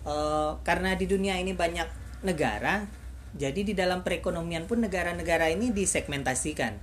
Uh, 0.03 0.59
karena 0.66 0.98
di 0.98 1.07
dunia 1.07 1.38
ini 1.38 1.55
banyak 1.55 1.86
negara, 2.26 2.90
jadi 3.38 3.62
di 3.62 3.78
dalam 3.78 4.03
perekonomian 4.03 4.66
pun 4.66 4.82
negara-negara 4.82 5.55
ini 5.55 5.70
disegmentasikan 5.70 6.82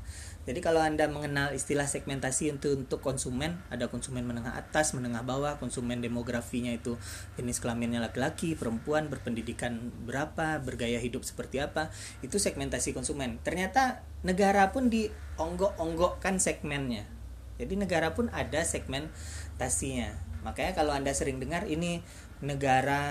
jadi 0.49 0.65
kalau 0.65 0.81
Anda 0.81 1.05
mengenal 1.05 1.53
istilah 1.53 1.85
segmentasi 1.85 2.49
untuk 2.49 2.73
untuk 2.73 2.99
konsumen, 3.05 3.61
ada 3.69 3.85
konsumen 3.85 4.25
menengah 4.25 4.57
atas, 4.57 4.97
menengah 4.97 5.21
bawah, 5.21 5.61
konsumen 5.61 6.01
demografinya 6.01 6.73
itu 6.73 6.97
jenis 7.37 7.61
kelaminnya 7.61 8.01
laki-laki, 8.01 8.57
perempuan, 8.57 9.13
berpendidikan 9.13 9.93
berapa, 10.09 10.57
bergaya 10.57 10.97
hidup 10.97 11.21
seperti 11.21 11.61
apa, 11.61 11.93
itu 12.25 12.41
segmentasi 12.41 12.97
konsumen. 12.97 13.37
Ternyata 13.45 14.01
negara 14.25 14.73
pun 14.73 14.89
dionggok-onggokkan 14.89 16.41
segmennya. 16.41 17.18
Jadi 17.59 17.75
negara 17.75 18.15
pun 18.15 18.31
ada 18.31 18.63
segmentasinya. 18.63 20.15
Makanya 20.47 20.71
kalau 20.71 20.95
Anda 20.95 21.11
sering 21.11 21.43
dengar 21.43 21.67
ini 21.67 21.99
negara 22.39 23.03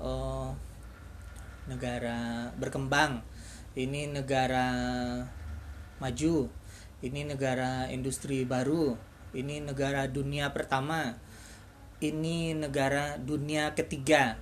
oh, 0.00 0.56
negara 1.68 2.48
berkembang, 2.56 3.20
ini 3.76 4.08
negara 4.08 4.64
maju, 6.00 6.48
ini 7.02 7.26
negara 7.26 7.90
industri 7.92 8.46
baru 8.48 8.96
ini 9.32 9.64
negara 9.64 10.06
dunia 10.06 10.54
pertama 10.54 11.18
ini 11.98 12.54
negara 12.54 13.18
dunia 13.18 13.74
ketiga 13.74 14.38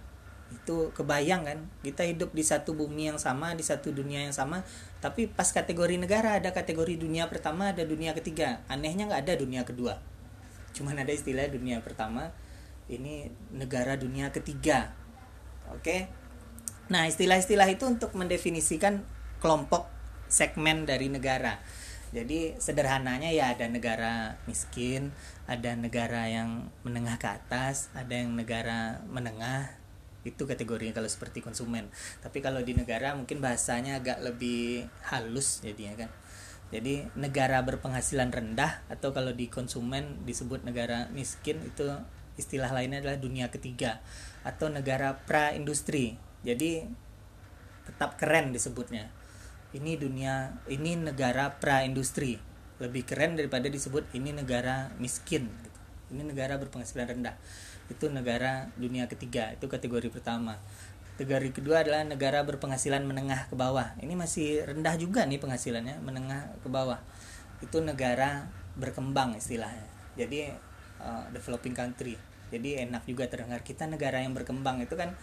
itu 0.51 0.91
kebayang 0.93 1.47
kan 1.47 1.59
kita 1.87 2.03
hidup 2.05 2.35
di 2.35 2.43
satu 2.43 2.75
bumi 2.75 3.15
yang 3.15 3.21
sama 3.23 3.55
di 3.55 3.63
satu 3.63 3.95
dunia 3.95 4.27
yang 4.27 4.35
sama 4.35 4.67
tapi 5.01 5.33
pas 5.33 5.49
kategori 5.49 5.97
negara 5.97 6.37
ada 6.37 6.53
kategori 6.53 7.01
dunia 7.01 7.25
pertama 7.33 7.73
ada 7.73 7.83
dunia 7.89 8.13
ketiga. 8.13 8.61
Anehnya 8.69 9.09
nggak 9.09 9.23
ada 9.25 9.35
dunia 9.41 9.65
kedua. 9.65 9.97
Cuman 10.77 11.01
ada 11.01 11.09
istilah 11.09 11.49
dunia 11.49 11.81
pertama 11.81 12.37
ini 12.93 13.33
negara 13.51 13.97
dunia 13.97 14.29
ketiga. 14.29 14.93
Oke? 15.73 16.13
Nah 16.93 17.09
istilah-istilah 17.09 17.71
itu 17.73 17.89
untuk 17.89 18.13
mendefinisikan 18.13 19.01
kelompok 19.41 19.89
segmen 20.29 20.85
dari 20.85 21.09
negara. 21.09 21.57
Jadi 22.11 22.59
sederhananya 22.59 23.31
ya 23.31 23.55
ada 23.55 23.71
negara 23.71 24.37
miskin, 24.45 25.15
ada 25.47 25.79
negara 25.79 26.27
yang 26.27 26.69
menengah 26.83 27.17
ke 27.17 27.29
atas, 27.31 27.89
ada 27.97 28.21
yang 28.21 28.35
negara 28.35 29.01
menengah. 29.07 29.80
Itu 30.27 30.45
kategorinya 30.45 30.97
kalau 30.97 31.09
seperti 31.09 31.41
konsumen. 31.41 31.89
Tapi 32.21 32.45
kalau 32.45 32.61
di 32.61 32.77
negara 32.77 33.17
mungkin 33.17 33.41
bahasanya 33.41 34.01
agak 34.01 34.21
lebih 34.21 34.87
halus 35.09 35.65
jadinya 35.65 36.07
kan. 36.07 36.11
Jadi 36.71 37.03
negara 37.19 37.59
berpenghasilan 37.67 38.31
rendah 38.31 38.87
atau 38.87 39.11
kalau 39.11 39.35
di 39.35 39.51
konsumen 39.51 40.23
disebut 40.23 40.63
negara 40.63 41.11
miskin 41.11 41.59
itu 41.67 41.91
istilah 42.39 42.71
lainnya 42.71 43.03
adalah 43.03 43.19
dunia 43.19 43.51
ketiga 43.51 43.99
atau 44.47 44.71
negara 44.71 45.19
pra 45.27 45.51
industri. 45.51 46.15
Jadi 46.47 46.87
tetap 47.91 48.15
keren 48.15 48.55
disebutnya 48.55 49.11
ini 49.75 49.95
dunia 49.95 50.63
ini 50.67 50.99
negara 50.99 51.59
pra 51.59 51.87
industri 51.87 52.39
lebih 52.81 53.07
keren 53.07 53.37
daripada 53.37 53.71
disebut 53.71 54.09
ini 54.17 54.35
negara 54.35 54.91
miskin 54.99 55.47
ini 56.11 56.27
negara 56.27 56.59
berpenghasilan 56.59 57.07
rendah. 57.07 57.35
Itu 57.91 58.11
negara 58.11 58.71
dunia 58.79 59.07
ketiga 59.07 59.55
itu 59.55 59.67
kategori 59.71 60.11
pertama. 60.11 60.59
Kategori 61.17 61.53
kedua 61.53 61.85
adalah 61.85 62.03
negara 62.03 62.43
berpenghasilan 62.43 63.05
menengah 63.05 63.51
ke 63.51 63.55
bawah. 63.55 63.95
Ini 64.01 64.15
masih 64.17 64.65
rendah 64.67 64.97
juga 64.97 65.25
nih 65.29 65.39
penghasilannya 65.39 66.01
menengah 66.03 66.57
ke 66.65 66.69
bawah. 66.73 66.99
Itu 67.61 67.85
negara 67.85 68.49
berkembang 68.79 69.37
istilahnya. 69.37 69.85
Jadi 70.17 70.49
uh, 71.03 71.25
developing 71.31 71.77
country. 71.77 72.17
Jadi 72.51 72.83
enak 72.83 73.07
juga 73.07 73.29
terdengar 73.31 73.63
kita 73.63 73.87
negara 73.87 74.25
yang 74.25 74.33
berkembang. 74.33 74.81
Itu 74.81 74.97
kan 74.97 75.15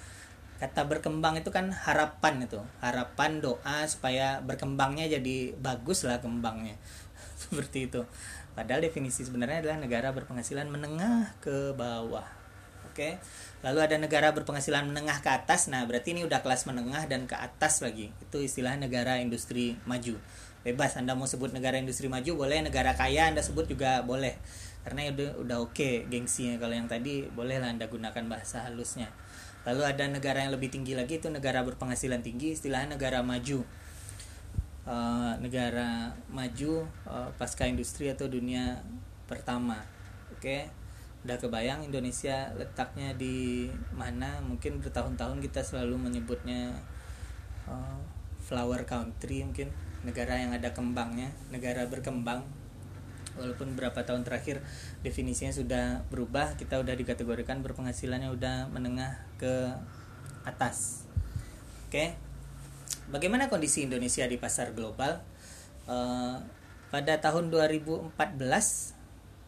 kata 0.58 0.86
berkembang 0.86 1.42
itu 1.42 1.50
kan 1.50 1.74
harapan 1.74 2.46
itu. 2.46 2.62
Harapan 2.78 3.42
doa 3.42 3.84
supaya 3.90 4.38
berkembangnya 4.46 5.10
jadi 5.10 5.58
bagus 5.58 6.06
lah 6.06 6.22
kembangnya. 6.22 6.78
Seperti 7.42 7.90
itu 7.90 8.06
padahal 8.58 8.82
definisi 8.82 9.22
sebenarnya 9.22 9.62
adalah 9.62 9.78
negara 9.78 10.10
berpenghasilan 10.10 10.66
menengah 10.66 11.38
ke 11.38 11.78
bawah. 11.78 12.26
Oke? 12.90 13.22
Lalu 13.62 13.80
ada 13.86 14.02
negara 14.02 14.34
berpenghasilan 14.34 14.90
menengah 14.90 15.22
ke 15.22 15.30
atas. 15.30 15.70
Nah 15.70 15.86
berarti 15.86 16.18
ini 16.18 16.26
udah 16.26 16.42
kelas 16.42 16.66
menengah 16.66 17.06
dan 17.06 17.30
ke 17.30 17.38
atas 17.38 17.86
lagi. 17.86 18.10
Itu 18.18 18.42
istilah 18.42 18.74
negara 18.74 19.22
industri 19.22 19.78
maju. 19.86 20.18
Bebas 20.66 20.98
anda 20.98 21.14
mau 21.14 21.30
sebut 21.30 21.54
negara 21.54 21.78
industri 21.78 22.10
maju 22.10 22.34
boleh. 22.34 22.66
Negara 22.66 22.98
kaya 22.98 23.30
anda 23.30 23.46
sebut 23.46 23.70
juga 23.70 24.02
boleh. 24.02 24.34
Karena 24.82 25.06
udah 25.14 25.30
udah 25.38 25.58
oke 25.62 25.78
okay, 25.78 25.94
gengsinya. 26.10 26.58
Kalau 26.58 26.74
yang 26.74 26.90
tadi 26.90 27.30
boleh 27.30 27.62
lah 27.62 27.70
anda 27.70 27.86
gunakan 27.86 28.26
bahasa 28.26 28.66
halusnya. 28.66 29.14
Lalu 29.70 29.86
ada 29.86 30.10
negara 30.10 30.42
yang 30.42 30.58
lebih 30.58 30.74
tinggi 30.74 30.98
lagi 30.98 31.22
itu 31.22 31.30
negara 31.30 31.62
berpenghasilan 31.62 32.26
tinggi. 32.26 32.58
Istilahnya 32.58 32.98
negara 32.98 33.22
maju 33.22 33.62
uh, 34.88 35.36
negara 35.44 36.16
maju 36.32 36.88
uh, 37.04 37.30
pasca 37.36 37.68
industri 37.68 38.10
atau 38.10 38.26
dunia 38.32 38.80
pertama. 39.28 39.84
Oke 40.32 40.40
okay? 40.40 40.62
udah 41.28 41.36
kebayang 41.36 41.84
Indonesia 41.84 42.56
letaknya 42.56 43.12
di 43.20 43.68
mana? 43.92 44.40
Mungkin 44.40 44.80
bertahun-tahun 44.80 45.44
kita 45.44 45.60
selalu 45.62 46.00
menyebutnya 46.00 46.72
uh, 47.68 48.00
flower 48.40 48.88
country 48.88 49.44
mungkin 49.44 49.68
negara 50.08 50.40
yang 50.40 50.56
ada 50.56 50.72
kembangnya 50.72 51.36
negara 51.52 51.84
berkembang. 51.92 52.48
Walaupun 53.38 53.78
berapa 53.78 54.02
tahun 54.02 54.26
terakhir 54.26 54.66
definisinya 55.06 55.54
sudah 55.54 56.02
berubah 56.10 56.58
kita 56.58 56.82
udah 56.82 56.98
dikategorikan 56.98 57.62
berpenghasilannya 57.62 58.34
udah 58.34 58.72
menengah 58.74 59.14
ke 59.38 59.78
atas. 60.42 61.06
Oke 61.86 62.27
bagaimana 63.10 63.48
kondisi 63.48 63.84
Indonesia 63.88 64.28
di 64.28 64.38
pasar 64.40 64.76
global? 64.76 65.24
Uh, 65.88 66.40
pada 66.88 67.20
tahun 67.20 67.52
2014 67.52 68.16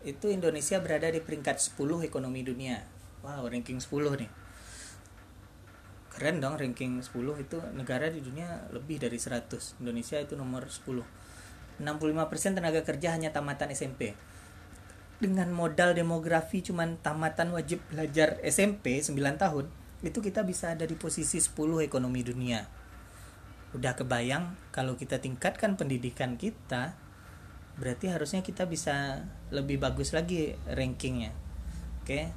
itu 0.08 0.26
Indonesia 0.32 0.80
berada 0.80 1.12
di 1.12 1.20
peringkat 1.20 1.60
10 1.60 2.08
ekonomi 2.08 2.44
dunia. 2.44 2.84
Wow 3.24 3.52
ranking 3.52 3.84
10 3.84 4.24
nih. 4.24 4.32
Keren 6.16 6.44
dong 6.44 6.56
ranking 6.60 7.04
10 7.04 7.16
itu 7.40 7.58
negara 7.76 8.08
di 8.12 8.20
dunia 8.24 8.68
lebih 8.72 9.00
dari 9.00 9.16
100 9.16 9.80
Indonesia 9.84 10.20
itu 10.20 10.36
nomor 10.36 10.68
10 10.68 11.30
65% 11.80 12.60
tenaga 12.60 12.84
kerja 12.84 13.16
hanya 13.16 13.32
tamatan 13.32 13.72
SMP. 13.72 14.14
Dengan 15.20 15.52
modal 15.52 15.96
demografi 15.96 16.64
cuman 16.64 17.00
tamatan 17.00 17.56
wajib 17.56 17.80
belajar 17.92 18.40
SMP 18.44 19.00
9 19.00 19.16
tahun, 19.40 19.68
itu 20.04 20.20
kita 20.20 20.44
bisa 20.48 20.76
ada 20.76 20.84
di 20.88 20.96
posisi 20.96 21.40
10 21.40 21.84
ekonomi 21.84 22.24
dunia. 22.24 22.79
Udah 23.76 23.94
kebayang 23.94 24.58
kalau 24.74 24.98
kita 24.98 25.22
tingkatkan 25.22 25.78
pendidikan 25.78 26.36
kita, 26.36 26.98
berarti 27.78 28.10
harusnya 28.10 28.42
kita 28.42 28.66
bisa 28.66 29.26
lebih 29.54 29.78
bagus 29.78 30.12
lagi 30.12 30.58
rankingnya. 30.66 31.32
Oke. 32.02 32.34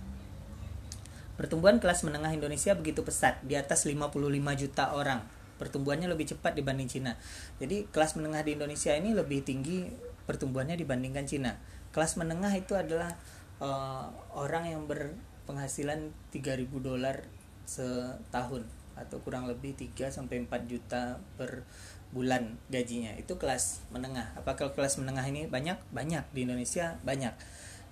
Pertumbuhan 1.41 1.81
kelas 1.81 2.05
menengah 2.05 2.31
Indonesia 2.31 2.77
begitu 2.77 3.01
pesat, 3.01 3.41
di 3.41 3.57
atas 3.57 3.89
55 3.89 4.13
juta 4.61 4.93
orang 4.93 5.25
pertumbuhannya 5.63 6.11
lebih 6.11 6.35
cepat 6.35 6.59
dibanding 6.59 6.91
Cina. 6.91 7.15
Jadi 7.63 7.87
kelas 7.95 8.19
menengah 8.19 8.43
di 8.43 8.59
Indonesia 8.59 8.91
ini 8.99 9.15
lebih 9.15 9.47
tinggi 9.47 9.87
pertumbuhannya 10.27 10.75
dibandingkan 10.75 11.23
Cina. 11.31 11.55
Kelas 11.95 12.19
menengah 12.19 12.51
itu 12.59 12.75
adalah 12.75 13.15
uh, 13.63 14.11
orang 14.35 14.75
yang 14.75 14.91
berpenghasilan 14.91 16.11
3000 16.35 16.67
dolar 16.83 17.23
setahun 17.63 18.67
atau 19.03 19.19
kurang 19.21 19.51
lebih 19.51 19.75
3 19.75 20.09
sampai 20.09 20.47
4 20.47 20.71
juta 20.71 21.19
per 21.35 21.67
bulan 22.15 22.61
gajinya. 22.71 23.13
Itu 23.19 23.37
kelas 23.37 23.83
menengah. 23.91 24.37
Apakah 24.39 24.71
kelas 24.73 25.01
menengah 25.03 25.25
ini 25.27 25.51
banyak? 25.51 25.81
Banyak 25.91 26.31
di 26.31 26.47
Indonesia 26.47 26.97
banyak. 27.03 27.35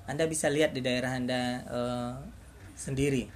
Anda 0.06 0.24
bisa 0.30 0.48
lihat 0.48 0.72
di 0.76 0.80
daerah 0.80 1.16
Anda 1.16 1.66
uh, 1.66 2.14
sendiri. 2.78 3.26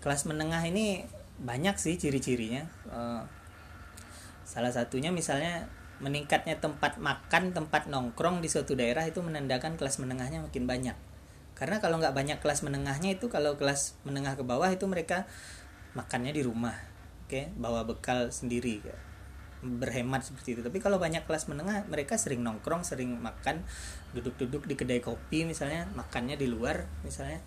Kelas 0.00 0.28
menengah 0.28 0.62
ini 0.64 1.02
banyak 1.42 1.76
sih 1.76 1.98
ciri-cirinya. 1.98 2.64
Uh, 2.88 3.22
Salah 4.46 4.70
satunya 4.70 5.10
misalnya 5.10 5.66
meningkatnya 5.98 6.62
tempat 6.62 7.02
makan, 7.02 7.50
tempat 7.50 7.90
nongkrong 7.90 8.38
di 8.38 8.46
suatu 8.46 8.78
daerah 8.78 9.02
itu 9.02 9.18
menandakan 9.18 9.74
kelas 9.74 9.98
menengahnya 9.98 10.46
makin 10.46 10.70
banyak. 10.70 10.96
Karena 11.58 11.82
kalau 11.82 11.98
nggak 11.98 12.14
banyak 12.14 12.38
kelas 12.38 12.62
menengahnya 12.62 13.18
itu 13.18 13.26
kalau 13.26 13.58
kelas 13.58 13.98
menengah 14.06 14.38
ke 14.38 14.46
bawah 14.46 14.70
itu 14.70 14.86
mereka 14.86 15.26
makannya 15.98 16.30
di 16.30 16.46
rumah, 16.46 16.78
okay? 17.26 17.52
bawa 17.58 17.82
bekal 17.82 18.30
sendiri, 18.30 18.82
berhemat 19.62 20.22
seperti 20.22 20.58
itu. 20.58 20.62
Tapi 20.62 20.78
kalau 20.78 20.96
banyak 20.96 21.26
kelas 21.26 21.50
menengah, 21.50 21.84
mereka 21.90 22.16
sering 22.16 22.46
nongkrong, 22.46 22.86
sering 22.86 23.18
makan, 23.18 23.66
duduk-duduk 24.14 24.64
di 24.64 24.74
kedai 24.78 25.02
kopi 25.02 25.44
misalnya, 25.44 25.90
makannya 25.94 26.38
di 26.38 26.46
luar 26.46 26.86
misalnya 27.02 27.42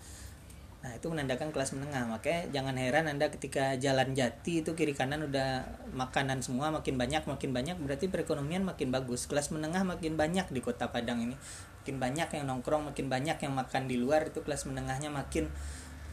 Nah, 0.80 0.96
itu 0.96 1.12
menandakan 1.12 1.52
kelas 1.52 1.76
menengah. 1.76 2.08
Makanya 2.08 2.48
jangan 2.56 2.74
heran 2.80 3.04
Anda 3.04 3.28
ketika 3.28 3.76
jalan 3.76 4.16
jati 4.16 4.64
itu 4.64 4.72
kiri 4.72 4.96
kanan 4.96 5.28
udah 5.28 5.68
makanan 5.92 6.40
semua 6.40 6.72
makin 6.72 6.96
banyak, 6.96 7.28
makin 7.28 7.52
banyak 7.52 7.76
berarti 7.76 8.08
perekonomian 8.08 8.64
makin 8.64 8.88
bagus. 8.88 9.28
Kelas 9.28 9.52
menengah 9.52 9.84
makin 9.84 10.16
banyak 10.16 10.48
di 10.48 10.60
Kota 10.64 10.88
Padang 10.88 11.20
ini. 11.20 11.36
Makin 11.84 11.96
banyak 12.00 12.28
yang 12.32 12.44
nongkrong, 12.48 12.92
makin 12.92 13.12
banyak 13.12 13.36
yang 13.44 13.52
makan 13.52 13.92
di 13.92 14.00
luar 14.00 14.32
itu 14.32 14.40
kelas 14.40 14.64
menengahnya 14.64 15.12
makin 15.12 15.52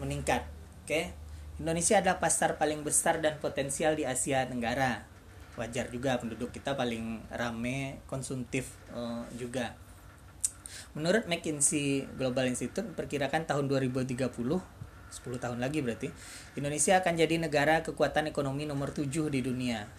meningkat. 0.04 0.44
Oke. 0.84 1.16
Indonesia 1.58 1.98
adalah 1.98 2.22
pasar 2.22 2.62
paling 2.62 2.86
besar 2.86 3.18
dan 3.18 3.42
potensial 3.42 3.98
di 3.98 4.06
Asia 4.06 4.46
Tenggara. 4.46 5.10
wajar 5.58 5.90
juga 5.90 6.22
penduduk 6.22 6.54
kita 6.54 6.78
paling 6.78 7.18
rame 7.34 7.98
konsumtif 8.06 8.78
uh, 8.94 9.26
juga. 9.34 9.74
Menurut 10.94 11.26
McKinsey 11.26 12.06
Global 12.14 12.46
Institute 12.46 12.86
perkirakan 12.94 13.50
tahun 13.50 13.66
2030 13.66 14.30
10 14.38 14.38
tahun 15.18 15.58
lagi 15.58 15.82
berarti 15.82 16.14
Indonesia 16.62 17.02
akan 17.02 17.14
jadi 17.18 17.42
negara 17.42 17.82
kekuatan 17.82 18.30
ekonomi 18.30 18.70
nomor 18.70 18.94
7 18.94 19.34
di 19.34 19.42
dunia. 19.42 19.90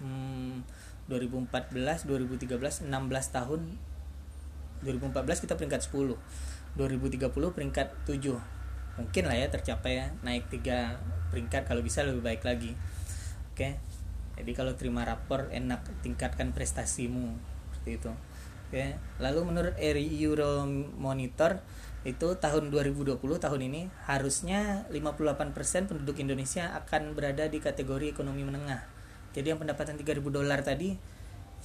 Hmm, 0.00 0.64
2014 1.12 2.08
2013 2.08 2.88
16 2.88 3.36
tahun. 3.36 3.60
2014 4.80 5.44
kita 5.44 5.60
peringkat 5.60 5.92
10 5.92 6.16
2030 6.80 7.52
peringkat 7.52 7.88
7 8.08 8.55
mungkin 8.96 9.28
lah 9.28 9.36
ya 9.36 9.46
tercapai 9.52 9.92
ya 10.00 10.06
naik 10.24 10.48
tiga 10.48 11.00
peringkat 11.28 11.68
kalau 11.68 11.84
bisa 11.84 12.02
lebih 12.04 12.24
baik 12.24 12.42
lagi. 12.44 12.72
Oke? 13.52 13.76
Jadi 14.36 14.52
kalau 14.52 14.76
terima 14.76 15.04
rapor 15.04 15.48
enak 15.48 15.84
tingkatkan 16.04 16.52
prestasimu. 16.52 17.36
Seperti 17.72 17.90
itu. 18.00 18.12
Oke? 18.68 19.00
Lalu 19.20 19.40
menurut 19.44 19.74
Euro 19.80 20.68
Monitor 20.96 21.60
itu 22.06 22.38
tahun 22.38 22.70
2020 22.70 23.18
tahun 23.18 23.60
ini 23.66 23.90
harusnya 24.06 24.86
58% 24.94 25.90
penduduk 25.90 26.22
Indonesia 26.22 26.70
akan 26.78 27.18
berada 27.18 27.50
di 27.50 27.58
kategori 27.58 28.14
ekonomi 28.14 28.46
menengah. 28.46 28.86
Jadi 29.34 29.52
yang 29.52 29.58
pendapatan 29.58 29.98
3000 29.98 30.22
dolar 30.30 30.62
tadi 30.62 30.94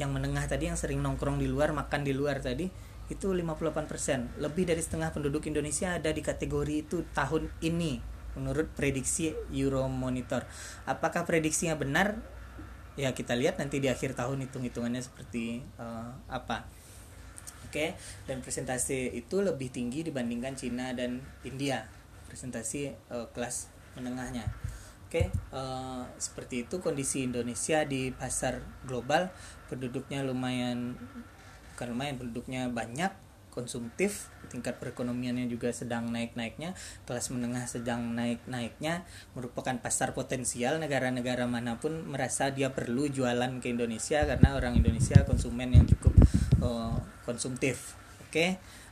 yang 0.02 0.10
menengah 0.10 0.42
tadi 0.50 0.66
yang 0.66 0.80
sering 0.80 0.98
nongkrong 1.04 1.38
di 1.38 1.46
luar, 1.46 1.78
makan 1.78 2.02
di 2.02 2.16
luar 2.16 2.42
tadi 2.42 2.66
itu 3.12 3.36
58%. 3.36 4.40
Lebih 4.40 4.64
dari 4.64 4.80
setengah 4.80 5.12
penduduk 5.12 5.44
Indonesia 5.52 6.00
ada 6.00 6.10
di 6.16 6.24
kategori 6.24 6.88
itu 6.88 7.04
tahun 7.12 7.52
ini 7.60 8.00
menurut 8.40 8.72
prediksi 8.72 9.36
Euromonitor. 9.52 10.48
Apakah 10.88 11.28
prediksinya 11.28 11.76
benar? 11.76 12.16
Ya 12.96 13.12
kita 13.12 13.36
lihat 13.36 13.60
nanti 13.60 13.84
di 13.84 13.88
akhir 13.88 14.16
tahun 14.16 14.48
hitung-hitungannya 14.48 15.04
seperti 15.04 15.64
uh, 15.80 16.12
apa. 16.28 16.68
Oke, 17.72 17.96
dan 18.28 18.44
presentasi 18.44 19.16
itu 19.16 19.40
lebih 19.40 19.72
tinggi 19.72 20.04
dibandingkan 20.04 20.60
Cina 20.60 20.92
dan 20.92 21.24
India. 21.48 21.88
Presentasi 22.28 22.92
uh, 23.12 23.32
kelas 23.32 23.72
menengahnya. 23.96 24.44
Oke, 25.08 25.28
uh, 25.52 26.08
seperti 26.20 26.68
itu 26.68 26.80
kondisi 26.84 27.24
Indonesia 27.28 27.84
di 27.88 28.12
pasar 28.12 28.60
global. 28.88 29.32
Penduduknya 29.72 30.24
lumayan 30.24 31.00
bukan 31.82 31.98
lumayan 31.98 32.22
penduduknya 32.22 32.70
banyak, 32.70 33.10
konsumtif, 33.50 34.30
tingkat 34.54 34.78
perekonomiannya 34.78 35.50
juga 35.50 35.74
sedang 35.74 36.14
naik-naiknya, 36.14 36.78
kelas 37.10 37.34
menengah 37.34 37.66
sedang 37.66 38.14
naik-naiknya, 38.14 39.02
merupakan 39.34 39.74
pasar 39.82 40.14
potensial 40.14 40.78
negara-negara 40.78 41.50
mana 41.50 41.82
pun 41.82 42.06
merasa 42.06 42.54
dia 42.54 42.70
perlu 42.70 43.10
jualan 43.10 43.58
ke 43.58 43.74
Indonesia 43.74 44.22
karena 44.30 44.54
orang 44.54 44.78
Indonesia 44.78 45.26
konsumen 45.26 45.74
yang 45.74 45.90
cukup 45.90 46.14
uh, 46.62 47.02
konsumtif. 47.26 47.98
Oke, 48.30 48.30
okay? 48.30 48.50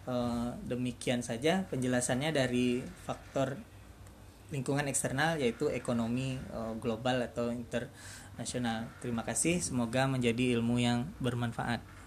uh, 0.10 0.18
eh, 0.18 0.50
demikian 0.66 1.22
saja 1.22 1.70
penjelasannya 1.70 2.34
dari 2.34 2.82
faktor 3.06 3.62
lingkungan 4.50 4.90
eksternal 4.90 5.38
yaitu 5.38 5.70
ekonomi 5.70 6.42
uh, 6.50 6.74
global 6.82 7.22
atau 7.22 7.54
internasional. 7.54 8.90
Terima 8.98 9.22
kasih, 9.22 9.62
semoga 9.62 10.10
menjadi 10.10 10.58
ilmu 10.58 10.82
yang 10.82 11.06
bermanfaat. 11.22 11.99